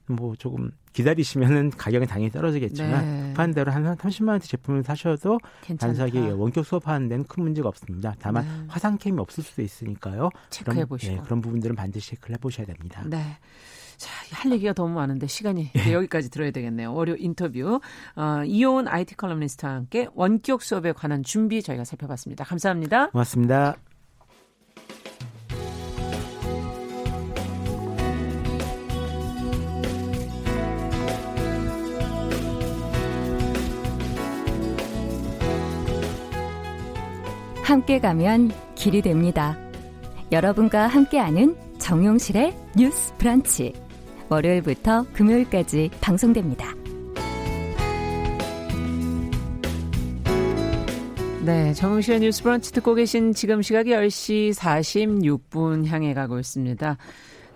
[0.07, 3.33] 뭐 조금 기다리시면은 가격은 당연히 떨어지겠지만 네.
[3.33, 5.39] 반대로 한 30만 원대 제품을 사셔도
[5.79, 8.15] 단사기 원격 수업하는 데는 큰 문제가 없습니다.
[8.19, 8.65] 다만 네.
[8.67, 10.29] 화상캠이 없을 수도 있으니까요.
[10.49, 13.03] 체크해 보시고 네, 그런 부분들은 반드시 체크를 해보셔야 됩니다.
[13.05, 13.37] 네.
[13.97, 15.93] 자, 할 얘기가 너무 많은데 시간이 예.
[15.93, 16.93] 여기까지 들어야 되겠네요.
[16.93, 17.79] 월요 인터뷰.
[18.15, 22.43] 어, 이온 IT 컬럼니스트와 함께 원격 수업에 관한 준비 저희가 살펴봤습니다.
[22.43, 23.09] 감사합니다.
[23.11, 23.75] 고맙습니다.
[37.63, 39.57] 함께 가면 길이 됩니다.
[40.33, 43.73] 여러분과 함께하는 정용실의 뉴스 브런치.
[44.27, 46.73] 월요일부터 금요일까지 방송됩니다.
[51.45, 56.97] 네, 정용실의 뉴스 브런치 듣고 계신 지금 시각이 10시 46분 향해 가고 있습니다.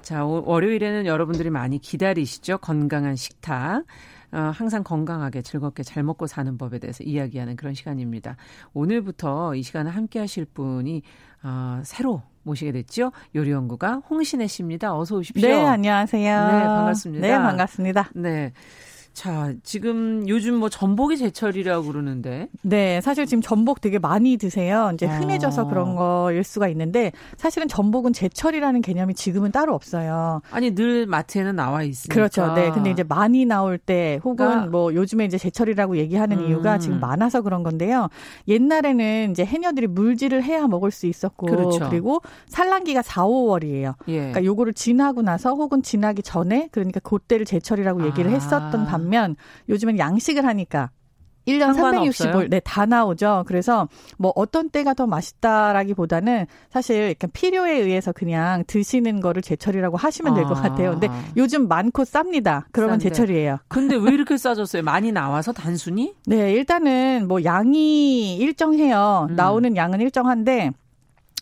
[0.02, 2.60] 자, 월요일에는 여러분들이 많이 기다리시죠?
[2.60, 3.84] 건강한 식탁.
[4.32, 8.36] 어, 항상 건강하게 즐겁게 잘 먹고 사는 법에 대해서 이야기하는 그런 시간입니다.
[8.74, 11.02] 오늘부터 이 시간을 함께 하실 분이
[11.44, 13.12] 어, 새로 모시게 됐죠.
[13.36, 14.98] 요리연구가 홍신혜 씨입니다.
[14.98, 15.48] 어서 오십시오.
[15.48, 16.48] 네, 안녕하세요.
[16.48, 17.28] 네, 반갑습니다.
[17.28, 18.10] 네, 반갑습니다.
[18.16, 18.54] 네.
[19.18, 22.50] 자, 지금 요즘 뭐 전복이 제철이라고 그러는데.
[22.62, 24.92] 네, 사실 지금 전복 되게 많이 드세요.
[24.94, 25.66] 이제 흔해져서 아.
[25.66, 30.44] 그런 거일 수가 있는데 사실은 전복은 제철이라는 개념이 지금은 따로 없어요.
[30.52, 32.14] 아니, 늘 마트에는 나와 있으니까.
[32.14, 32.54] 그렇죠.
[32.54, 32.70] 네.
[32.70, 34.68] 근데 이제 많이 나올 때 혹은 그러니까.
[34.68, 36.48] 뭐 요즘에 이제 제철이라고 얘기하는 음.
[36.48, 38.10] 이유가 지금 많아서 그런 건데요.
[38.48, 41.90] 옛날에는 이제 해녀들이 물질을 해야 먹을 수 있었고 그렇죠.
[41.90, 43.96] 그리고 산란기가 4, 5월이에요.
[44.10, 44.18] 예.
[44.18, 48.36] 그러니까 요거를 지나고 나서 혹은 지나기 전에 그러니까 그때를 제철이라고 얘기를 아.
[48.36, 49.36] 했었던 반 반면
[49.70, 50.92] 요즘은 양식을 하니까
[51.48, 53.46] 1년 365일 네, 다 나오죠.
[53.48, 53.88] 그래서
[54.18, 60.58] 뭐 어떤 때가 더 맛있다라기보다는 사실 약간 필요에 의해서 그냥 드시는 거를 제철이라고 하시면 될것
[60.58, 60.62] 아.
[60.62, 60.92] 같아요.
[60.92, 62.66] 근데 요즘 많고 쌉니다.
[62.74, 63.10] 그러면 싼데.
[63.16, 63.60] 제철이에요.
[63.70, 64.84] 근데 왜 이렇게 싸졌어요?
[64.84, 66.14] 많이 나와서 단순히?
[66.26, 69.28] 네, 일단은 뭐 양이 일정해요.
[69.30, 69.36] 음.
[69.38, 70.72] 나오는 양은 일정한데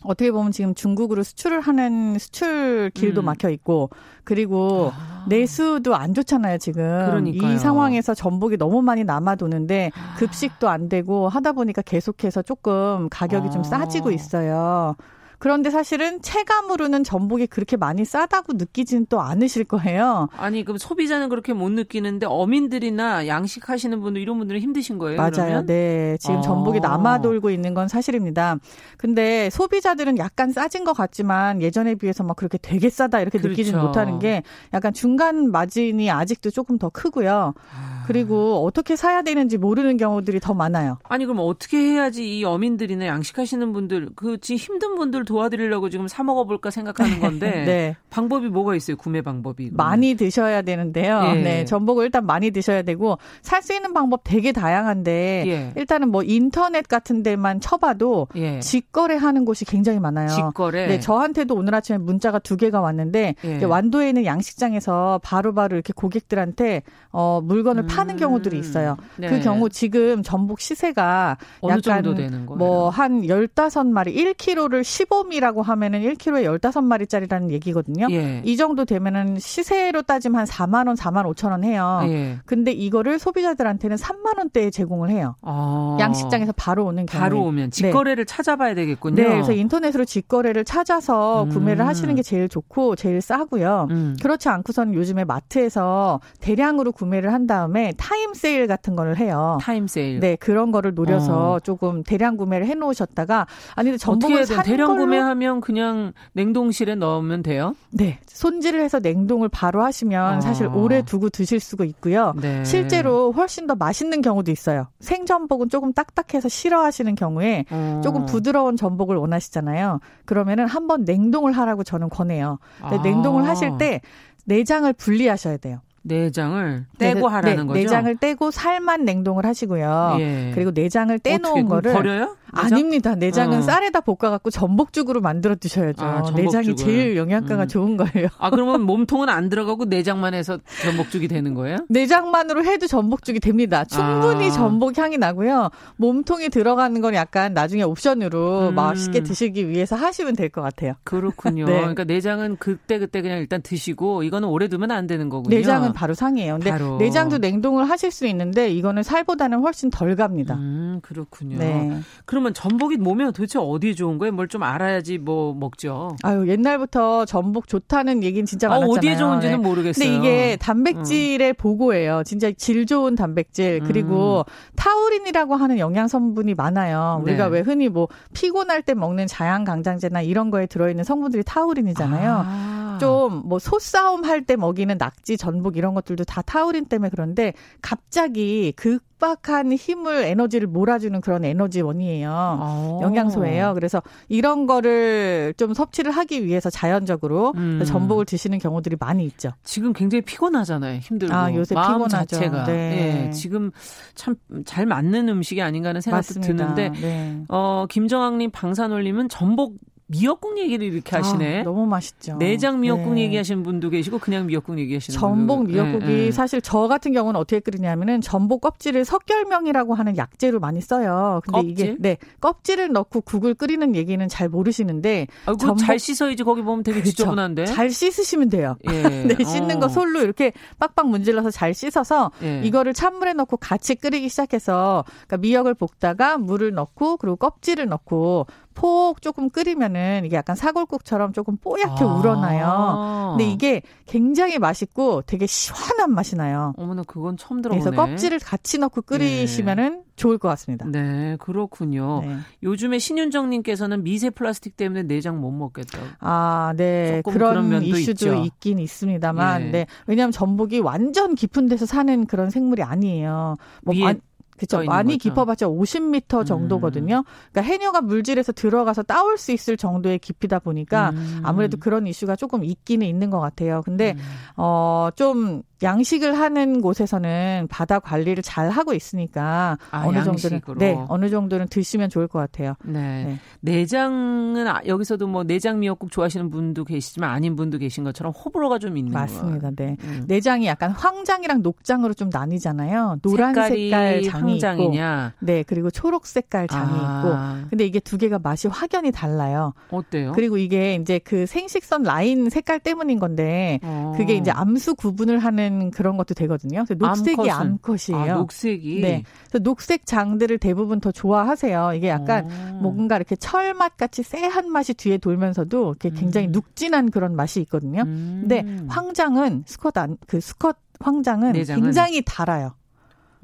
[0.04, 3.24] 어떻게 보면 지금 중국으로 수출을 하는 수출 길도 음.
[3.24, 3.90] 막혀 있고
[4.24, 5.24] 그리고 아.
[5.28, 7.52] 내수도 안 좋잖아요 지금 그러니까요.
[7.52, 10.16] 이 상황에서 전복이 너무 많이 남아도는데 아.
[10.18, 13.50] 급식도 안 되고 하다 보니까 계속해서 조금 가격이 아.
[13.50, 14.96] 좀 싸지고 있어요.
[15.38, 20.28] 그런데 사실은 체감으로는 전복이 그렇게 많이 싸다고 느끼지는 또 않으실 거예요.
[20.36, 25.16] 아니 그럼 소비자는 그렇게 못 느끼는데 어민들이나 양식하시는 분들 이런 분들은 힘드신 거예요?
[25.16, 25.30] 맞아요.
[25.32, 25.66] 그러면?
[25.66, 26.16] 네.
[26.20, 26.40] 지금 아.
[26.40, 28.56] 전복이 남아 돌고 있는 건 사실입니다.
[28.96, 33.50] 근데 소비자들은 약간 싸진 것 같지만 예전에 비해서 막 그렇게 되게 싸다 이렇게 그렇죠.
[33.50, 37.54] 느끼지 못하는 게 약간 중간 마진이 아직도 조금 더 크고요.
[37.74, 38.04] 아.
[38.06, 40.98] 그리고 어떻게 사야 되는지 모르는 경우들이 더 많아요.
[41.04, 46.22] 아니 그럼 어떻게 해야지 이 어민들이나 양식하시는 분들 그 지금 힘든 분들 도와드리려고 지금 사
[46.22, 47.96] 먹어볼까 생각하는 건데 네.
[48.08, 48.96] 방법이 뭐가 있어요?
[48.96, 49.70] 구매 방법이.
[49.74, 51.20] 많이 드셔야 되는데요.
[51.34, 51.42] 예.
[51.42, 55.72] 네, 전복을 일단 많이 드셔야 되고 살 수 있는 방법 되게 다양한데 예.
[55.74, 58.60] 일단은 뭐 인터넷 같은 데만 쳐봐도 예.
[58.60, 60.28] 직거래하는 곳이 굉장히 많아요.
[60.28, 60.86] 직거래.
[60.86, 63.64] 네, 저한테도 오늘 아침에 문자가 두 개가 왔는데 예.
[63.64, 67.86] 완도에 있는 양식장에서 바로바로 바로 이렇게 고객들한테 어, 물건을 음.
[67.88, 68.96] 파는 경우들이 있어요.
[69.16, 69.28] 네.
[69.28, 72.02] 그 경우 지금 전복 시세가 약간
[72.46, 78.06] 뭐한 15마리 1kg를 15 미라고 하면은 1kg에 15마리짜리라는 얘기거든요.
[78.10, 78.42] 예.
[78.44, 82.00] 이 정도 되면은 시세로 따지면 한 4만 원, 4만 5천 원 해요.
[82.04, 82.38] 예.
[82.46, 85.36] 근데 이거를 소비자들한테는 3만 원대에 제공을 해요.
[85.42, 85.96] 아.
[86.00, 87.20] 양식장에서 바로 오는 경우.
[87.20, 87.70] 바로 오면 네.
[87.70, 88.32] 직거래를 네.
[88.32, 89.16] 찾아봐야 되겠군요.
[89.16, 91.48] 네, 그래서 인터넷으로 직거래를 찾아서 음.
[91.50, 93.88] 구매를 하시는 게 제일 좋고 제일 싸고요.
[93.90, 94.16] 음.
[94.22, 99.58] 그렇지 않고선 요즘에 마트에서 대량으로 구매를 한 다음에 타임 세일 같은 거를 해요.
[99.60, 100.20] 타임 세일.
[100.20, 101.60] 네, 그런 거를 노려서 어.
[101.60, 105.05] 조금 대량 구매를 해 놓으셨다가 아니 근데 전복을 산 대량 걸로...
[105.06, 107.74] 구매하면 그냥 냉동실에 넣으면 돼요?
[107.90, 108.18] 네.
[108.26, 110.40] 손질을 해서 냉동을 바로 하시면 어.
[110.40, 112.34] 사실 오래 두고 드실 수가 있고요.
[112.40, 112.64] 네.
[112.64, 114.88] 실제로 훨씬 더 맛있는 경우도 있어요.
[115.00, 118.00] 생전복은 조금 딱딱해서 싫어하시는 경우에 어.
[118.04, 120.00] 조금 부드러운 전복을 원하시잖아요.
[120.24, 122.58] 그러면은 한번 냉동을 하라고 저는 권해요.
[122.80, 122.96] 아.
[122.96, 124.00] 냉동을 하실 때
[124.44, 125.80] 내장을 분리하셔야 돼요.
[126.06, 127.80] 내장을 떼고 네, 하라는 네, 거죠.
[127.80, 130.16] 내장을 떼고 살만 냉동을 하시고요.
[130.20, 130.52] 예.
[130.54, 132.36] 그리고 내장을 떼놓은 거를 버려요?
[132.54, 132.72] 내장?
[132.72, 133.14] 아닙니다.
[133.16, 133.62] 내장은 어.
[133.62, 136.04] 쌀에다 볶아갖고 전복죽으로 만들어 드셔야죠.
[136.04, 137.68] 아, 내장이 제일 영양가가 음.
[137.68, 138.28] 좋은 거예요.
[138.38, 141.78] 아 그러면 몸통은 안 들어가고 내장만 해서 전복죽이 되는 거예요?
[141.90, 143.84] 내장만으로 해도 전복죽이 됩니다.
[143.84, 144.50] 충분히 아.
[144.50, 145.70] 전복 향이 나고요.
[145.96, 148.74] 몸통이 들어가는 건 약간 나중에 옵션으로 음.
[148.74, 150.94] 맛있게 드시기 위해서 하시면 될 것 같아요.
[151.02, 151.66] 그렇군요.
[151.66, 151.72] 네.
[151.80, 155.54] 그러니까 내장은 그때 그때 그냥 일단 드시고 이거는 오래 두면 안 되는 거군요.
[155.54, 156.54] 내장은 바로 상이에요.
[156.54, 156.98] 근데 바로.
[156.98, 160.54] 내장도 냉동을 하실 수 있는데 이거는 살보다는 훨씬 덜 갑니다.
[160.54, 161.58] 음, 그렇군요.
[161.58, 161.98] 네.
[162.26, 164.32] 그러면 전복이 몸에 도대체 어디에 좋은 거예요?
[164.32, 166.16] 뭘 좀 알아야지 뭐 먹죠.
[166.22, 168.92] 아유, 옛날부터 전복 좋다는 얘기는 진짜 많았잖아요.
[168.94, 169.68] 아, 어디에 좋은지는 네.
[169.68, 170.04] 모르겠어요.
[170.04, 171.54] 근데 이게 단백질의 음.
[171.58, 172.22] 보고예요.
[172.24, 173.80] 진짜 질 좋은 단백질.
[173.80, 174.52] 그리고 음.
[174.76, 177.20] 타우린이라고 하는 영양 성분이 많아요.
[177.24, 177.50] 우리가 네.
[177.50, 182.44] 왜 흔히 뭐 피곤할 때 먹는 자양 강장제나 이런 거에 들어 있는 성분들이 타우린이잖아요.
[182.46, 182.75] 아.
[182.98, 188.72] 좀 뭐 소싸움 할 때 먹이는 낙지, 전복 이런 것들도 다 타우린 때문에 그런데 갑자기
[188.76, 192.30] 극박한 힘을 에너지를 몰아주는 그런 에너지 원이에요.
[192.30, 193.00] 오.
[193.02, 193.74] 영양소예요.
[193.74, 197.82] 그래서 이런 거를 좀 섭취를 하기 위해서 자연적으로 음.
[197.84, 199.52] 전복을 드시는 경우들이 많이 있죠.
[199.64, 200.98] 지금 굉장히 피곤하잖아요.
[201.00, 202.36] 힘들고 아, 요새 마음 피곤하죠.
[202.36, 203.26] 자체가 네.
[203.26, 203.70] 예, 지금
[204.14, 206.74] 참 잘 맞는 음식이 아닌가 하는 생각도 맞습니다.
[206.74, 207.44] 드는데 네.
[207.48, 209.74] 어 김정학님 방산올림은 전복
[210.08, 211.60] 미역국 얘기를 이렇게 아, 하시네.
[211.60, 212.36] 아, 너무 맛있죠.
[212.36, 213.22] 내장 미역국 네.
[213.22, 215.72] 얘기하시는 분도 계시고 그냥 미역국 얘기하시는 전복 분도.
[215.72, 216.30] 미역국이 네, 네.
[216.30, 221.40] 사실 저 같은 경우는 어떻게 끓이냐면은 전복 껍질을 석결명이라고 하는 약재로 많이 써요.
[221.44, 221.70] 근데 껍질?
[221.70, 226.84] 이게 네 껍질을 넣고 국을 끓이는 얘기는 잘 모르시는데 아, 전복 잘 씻어야지 거기 보면
[226.84, 227.10] 되게 그렇죠.
[227.10, 227.64] 지저분한데.
[227.66, 228.76] 잘 씻으시면 돼요.
[228.88, 229.02] 예.
[229.26, 229.80] 네 씻는 어.
[229.80, 232.62] 거 솔로 이렇게 빡빡 문질러서 잘 씻어서 예.
[232.62, 238.46] 이거를 찬물에 넣고 같이 끓이기 시작해서 그러니까 미역을 볶다가 물을 넣고 그리고 껍질을 넣고
[238.76, 242.06] 폭 조금 끓이면은 이게 약간 사골국처럼 조금 뽀얗게 아.
[242.06, 243.34] 우러나요.
[243.36, 246.74] 근데 이게 굉장히 맛있고 되게 시원한 맛이 나요.
[246.76, 247.82] 어머나 그건 처음 들어보네.
[247.82, 250.02] 그래서 껍질을 같이 넣고 끓이시면은 네.
[250.14, 250.86] 좋을 것 같습니다.
[250.86, 252.20] 네, 그렇군요.
[252.20, 252.36] 네.
[252.62, 256.04] 요즘에 신윤정님께서는 미세 플라스틱 때문에 내장 못 먹겠다고.
[256.20, 257.22] 아, 네.
[257.24, 258.34] 그런, 그런 이슈도 있죠.
[258.34, 259.70] 있긴 있습니다만, 네.
[259.70, 259.86] 네.
[260.06, 263.56] 왜냐하면 전복이 완전 깊은 데서 사는 그런 생물이 아니에요.
[263.82, 264.18] 뭐 위에
[264.56, 264.84] 그렇죠.
[264.84, 265.30] 많이 거죠.
[265.30, 266.44] 깊어봤자 50m 음.
[266.44, 267.24] 정도거든요.
[267.52, 271.40] 그러니까 해녀가 물질에서 들어가서 따올 수 있을 정도의 깊이다 보니까 음.
[271.44, 273.82] 아무래도 그런 이슈가 조금 있기는 있는 것 같아요.
[273.84, 274.14] 근데
[274.56, 274.62] 음.
[274.62, 280.60] 어좀 양식을 하는 곳에서는 바다 관리를 잘 하고 있으니까 아, 어느 양식으로.
[280.60, 282.74] 정도는 네 어느 정도는 드시면 좋을 것 같아요.
[282.82, 283.24] 네.
[283.24, 283.38] 네.
[283.60, 288.96] 내장은 아, 여기서도 뭐 내장 미역국 좋아하시는 분도 계시지만 아닌 분도 계신 것처럼 호불호가 좀
[288.96, 289.70] 있는 맞습니다.
[289.72, 289.96] 네.
[290.04, 290.24] 음.
[290.26, 293.18] 내장이 약간 황장이랑 녹장으로 좀 나뉘잖아요.
[293.22, 295.32] 노란 색깔 장이 황장이냐?
[295.34, 297.22] 있고, 네 그리고 초록 색깔 장이 아.
[297.60, 299.74] 있고 근데 이게 두 개가 맛이 확연히 달라요.
[299.90, 300.32] 어때요?
[300.32, 304.14] 그리고 이게 이제 그 생식선 라인 색깔 때문인 건데 어.
[304.16, 306.84] 그게 이제 암수 구분을 하는 그런 것도 되거든요.
[306.86, 307.60] 그래서 녹색이 암컷은.
[307.60, 308.32] 암컷이에요.
[308.34, 309.00] 아, 녹색이.
[309.00, 309.22] 네.
[309.48, 311.92] 그래서 녹색 장들을 대부분 더 좋아하세요.
[311.94, 312.82] 이게 약간 오.
[312.82, 316.52] 뭔가 이렇게 철맛 같이 쎄한 맛이 뒤에 돌면서도 이렇게 굉장히 음.
[316.52, 318.02] 눅진한 그런 맛이 있거든요.
[318.02, 318.46] 음.
[318.48, 321.82] 근데 황장은 스컷 안, 그 스컷 황장은 내장은?
[321.82, 322.74] 굉장히 달아요.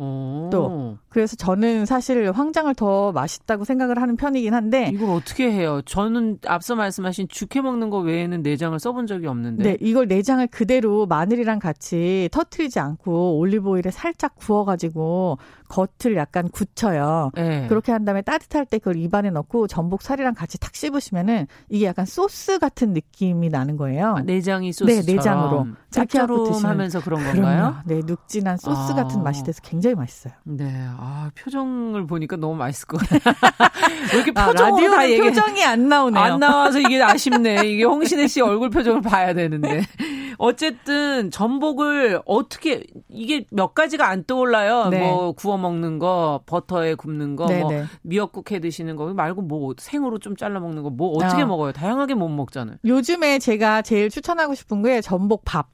[0.02, 0.50] 오.
[0.50, 5.80] 또 그래서 저는 사실 황장을 더 맛있다고 생각을 하는 편이긴 한데 이걸 어떻게 해요?
[5.84, 9.62] 저는 앞서 말씀하신 죽해 먹는 거 외에는 내장을 써본 적이 없는데.
[9.62, 15.38] 네, 이걸 내장을 그대로 마늘이랑 같이 터트리지 않고 올리브 오일에 살짝 구워가지고
[15.72, 17.30] 겉을 약간 굳혀요.
[17.34, 17.66] 네.
[17.66, 22.04] 그렇게 한 다음에 따뜻할 때 그걸 입안에 넣고 전복 살이랑 같이 탁 씹으시면은 이게 약간
[22.04, 24.16] 소스 같은 느낌이 나는 거예요.
[24.18, 24.90] 아, 내장이 소스.
[24.90, 25.68] 네, 내장으로.
[25.90, 27.76] 짭조름하면서 그런 건가요?
[27.86, 28.94] 네, 눅진한 소스 아.
[28.94, 30.34] 같은 맛이 돼서 굉장히 맛있어요.
[30.44, 33.20] 네, 아 표정을 보니까 너무 맛있을 것 같아요.
[34.12, 35.22] 왜 이렇게 표정으로 아, 다 얘기...
[35.22, 36.22] 표정이 안 나오네요.
[36.22, 37.66] 안 나와서 이게 아쉽네.
[37.66, 39.82] 이게 홍신혜 씨 얼굴 표정을 봐야 되는데.
[40.38, 44.88] 어쨌든 전복을 어떻게 이게 몇 가지가 안 떠올라요.
[44.88, 44.98] 네.
[44.98, 47.84] 뭐 구워 먹는 거, 버터에 굽는 거, 네, 뭐 네.
[48.02, 51.46] 미역국 해 드시는 거 말고 뭐 생으로 좀 잘라 먹는 거 뭐 어떻게 어.
[51.46, 51.72] 먹어요?
[51.72, 52.76] 다양하게 못 먹잖아요.
[52.84, 55.68] 요즘에 제가 제일 추천하고 싶은 게 전복 밥.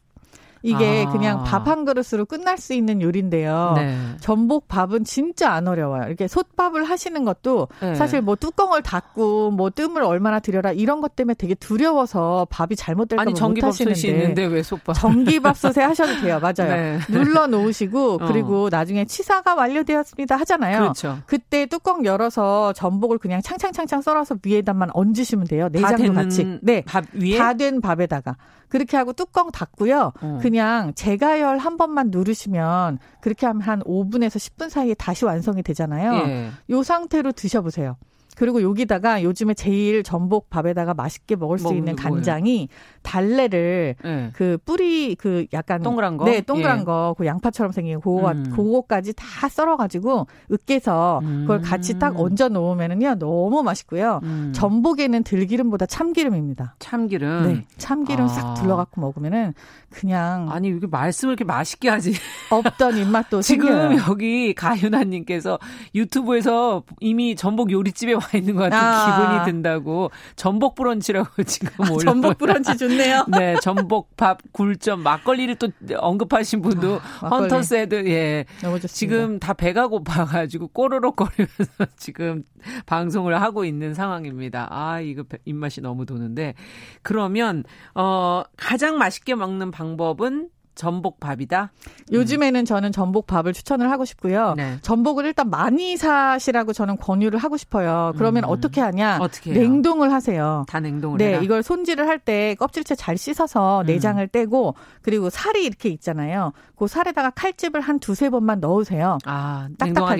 [0.62, 1.10] 이게 아.
[1.12, 3.74] 그냥 밥 한 그릇으로 끝날 수 있는 요리인데요.
[3.76, 3.94] 네.
[4.20, 6.04] 전복 밥은 진짜 안 어려워요.
[6.06, 7.94] 이렇게 솥밥을 하시는 것도 네.
[7.94, 13.22] 사실 뭐 뚜껑을 닫고 뭐 뜸을 얼마나 들여라 이런 것 때문에 되게 두려워서 밥이 잘못될까
[13.22, 14.94] 봐 못하시는데 있는데 왜 솥밥?
[14.96, 16.38] 전기밥솥에 하셔도 돼요.
[16.42, 16.74] 맞아요.
[16.74, 16.98] 네.
[17.10, 18.18] 눌러 놓으시고 어.
[18.26, 18.68] 그리고 어.
[18.70, 20.78] 나중에 치사가 완료되었습니다 하잖아요.
[20.80, 21.18] 그렇죠.
[21.26, 25.68] 그때 뚜껑 열어서 전복을 그냥 창창창창 썰어서 위에다만 얹으시면 돼요.
[25.70, 26.58] 내장도 같이.
[26.62, 26.82] 네.
[26.86, 28.36] 밥 위에 다 된 밥에다가
[28.68, 30.12] 그렇게 하고 뚜껑 닫고요.
[30.20, 30.38] 어.
[30.40, 36.12] 그냥 재가열 한 번만 누르시면 그렇게 하면 한 5분에서 10분 사이에 다시 완성이 되잖아요.
[36.28, 36.50] 예.
[36.70, 37.96] 요 상태로 드셔보세요.
[38.38, 42.68] 그리고 여기다가 요즘에 제일 전복 밥에다가 맛있게 먹을 수 뭐, 있는 간장이
[43.02, 44.30] 달래를 네.
[44.32, 46.84] 그 뿌리 그 약간 동그란 거, 네 동그란 예.
[46.84, 48.52] 거그 양파처럼 생긴 그거 음.
[48.54, 51.40] 그거까지 다 썰어가지고 으깨서 음.
[51.40, 54.20] 그걸 같이 딱 얹어 놓으면은요 너무 맛있고요.
[54.22, 54.52] 음.
[54.54, 56.76] 전복에는 들기름보다 참기름입니다.
[56.78, 57.42] 참기름.
[57.42, 58.28] 네, 참기름 아.
[58.28, 59.52] 싹 둘러갖고 먹으면은
[59.90, 62.12] 그냥 아니 이게 말씀을 이렇게 맛있게 하지
[62.50, 64.04] 없던 입맛도 지금 생겨요.
[64.08, 65.58] 여기 가윤아님께서
[65.94, 69.40] 유튜브에서 이미 전복 요리집에 와 있는 것 같은 아.
[69.42, 73.24] 기분이 든다고 전복 브런치라고 지금 아, 전복 브런치 좋네요.
[73.38, 78.44] 네, 전복밥, 굴점, 막걸리를 또 언급하신 분도 아, 헌터스헤드 예.
[78.88, 82.44] 지금 다 배가 고파가지고 꼬르륵거리면서 지금
[82.86, 84.68] 방송을 하고 있는 상황입니다.
[84.70, 86.54] 아 이거 입맛이 너무 도는데
[87.02, 87.64] 그러면
[87.94, 91.70] 어 가장 맛있게 먹는 방법은 전복밥이다.
[92.12, 94.54] 요즘에는 저는 전복밥을 추천을 하고 싶고요.
[94.56, 94.78] 네.
[94.80, 98.12] 전복을 일단 많이 사시라고 저는 권유를 하고 싶어요.
[98.16, 98.48] 그러면 음.
[98.50, 99.18] 어떻게 하냐?
[99.20, 100.64] 어떻게 냉동을 하세요.
[100.68, 101.40] 다 냉동을 네, 해라.
[101.42, 103.86] 이걸 손질을 할 때 껍질째 잘 씻어서 음.
[103.86, 106.52] 내장을 떼고 그리고 살이 이렇게 있잖아요.
[106.76, 109.18] 그 살에다가 칼집을 한 두세 번만 넣으세요.
[109.24, 109.68] 아,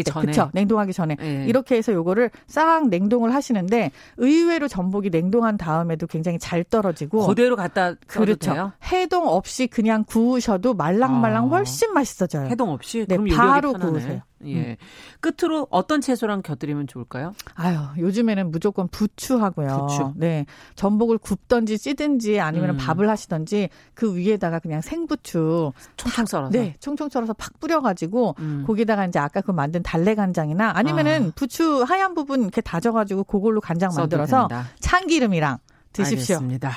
[0.05, 0.11] 때.
[0.11, 0.23] 전에.
[0.23, 0.51] 그렇죠.
[0.55, 1.17] 냉동하기 전에.
[1.17, 1.45] 네.
[1.49, 7.95] 이렇게 해서 요거를 싹 냉동을 하시는데 의외로 전복이 냉동한 다음에도 굉장히 잘 떨어지고 그대로 갖다
[8.07, 8.53] 그렇죠.
[8.53, 8.73] 돼요?
[8.93, 11.49] 해동 없이 그냥 구우셔 구우셔도 말랑말랑 아.
[11.49, 12.49] 훨씬 맛있어져요.
[12.49, 14.23] 해동 없이 네, 바로 구우세요.
[14.45, 14.55] 예.
[14.55, 14.77] 음.
[15.21, 17.35] 끝으로 어떤 채소랑 곁들이면 좋을까요?
[17.55, 19.87] 아유, 요즘에는 무조건 부추하고요.
[19.89, 20.13] 부추.
[20.17, 20.47] 네.
[20.77, 22.77] 전복을 굽던지 찌든지 아니면 음.
[22.77, 28.65] 밥을 하시던지 그 위에다가 그냥 생부추 총총 썰어서 네, 총총 썰어서 팍 뿌려 가지고 음.
[28.67, 31.33] 거기다가 이제 아까 그 만든 달래 간장이나 아니면은 아.
[31.35, 34.67] 부추 하얀 부분 이렇게 다져 가지고 그걸로 간장 만들어서 된다.
[34.81, 35.59] 참기름이랑
[36.05, 36.37] 드십시오.
[36.37, 36.73] 알겠습니다.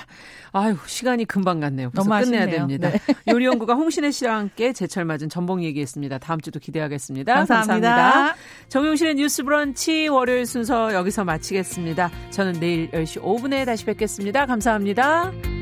[0.54, 1.92] 아유, 시간이 금방 갔네요.
[1.94, 2.50] 너무 끝내야 아쉽네요.
[2.50, 2.90] 됩니다.
[2.90, 3.00] 네.
[3.32, 6.18] 요리연구가 홍신혜 씨와 함께 제철 맞은 전복 얘기했습니다.
[6.18, 7.34] 다음 주도 기대하겠습니다.
[7.34, 7.90] 감사합니다.
[7.90, 8.36] 감사합니다.
[8.70, 12.12] 정용실의 뉴스 브런치 월요일 순서 여기서 마치겠습니다.
[12.32, 14.46] 저는 내일 10시 5분에 다시 뵙겠습니다.
[14.46, 15.61] 감사합니다.